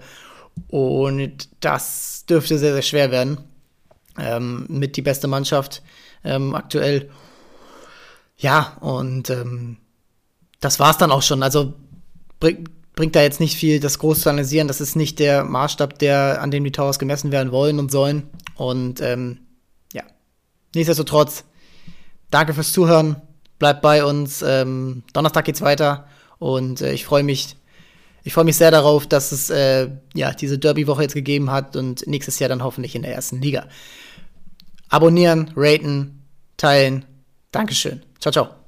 [0.67, 3.39] und das dürfte sehr, sehr schwer werden.
[4.17, 5.83] Ähm, mit die beste Mannschaft
[6.23, 7.09] ähm, aktuell.
[8.37, 9.77] Ja, und ähm,
[10.59, 11.43] das war es dann auch schon.
[11.43, 11.73] Also
[12.39, 14.67] bring, bringt da jetzt nicht viel, das groß zu analysieren.
[14.67, 18.29] Das ist nicht der Maßstab, der, an dem die Towers gemessen werden wollen und sollen.
[18.55, 19.39] Und ähm,
[19.93, 20.03] ja,
[20.73, 21.43] nichtsdestotrotz,
[22.31, 23.21] danke fürs Zuhören.
[23.59, 24.41] Bleibt bei uns.
[24.41, 26.07] Ähm, Donnerstag geht's weiter
[26.39, 27.55] und äh, ich freue mich.
[28.27, 32.07] Ich freue mich sehr darauf, dass es äh, ja diese Derby-Woche jetzt gegeben hat und
[32.07, 33.67] nächstes Jahr dann hoffentlich in der ersten Liga.
[34.89, 36.23] Abonnieren, raten,
[36.57, 37.05] teilen.
[37.51, 38.01] Dankeschön.
[38.25, 38.64] Chao, chao.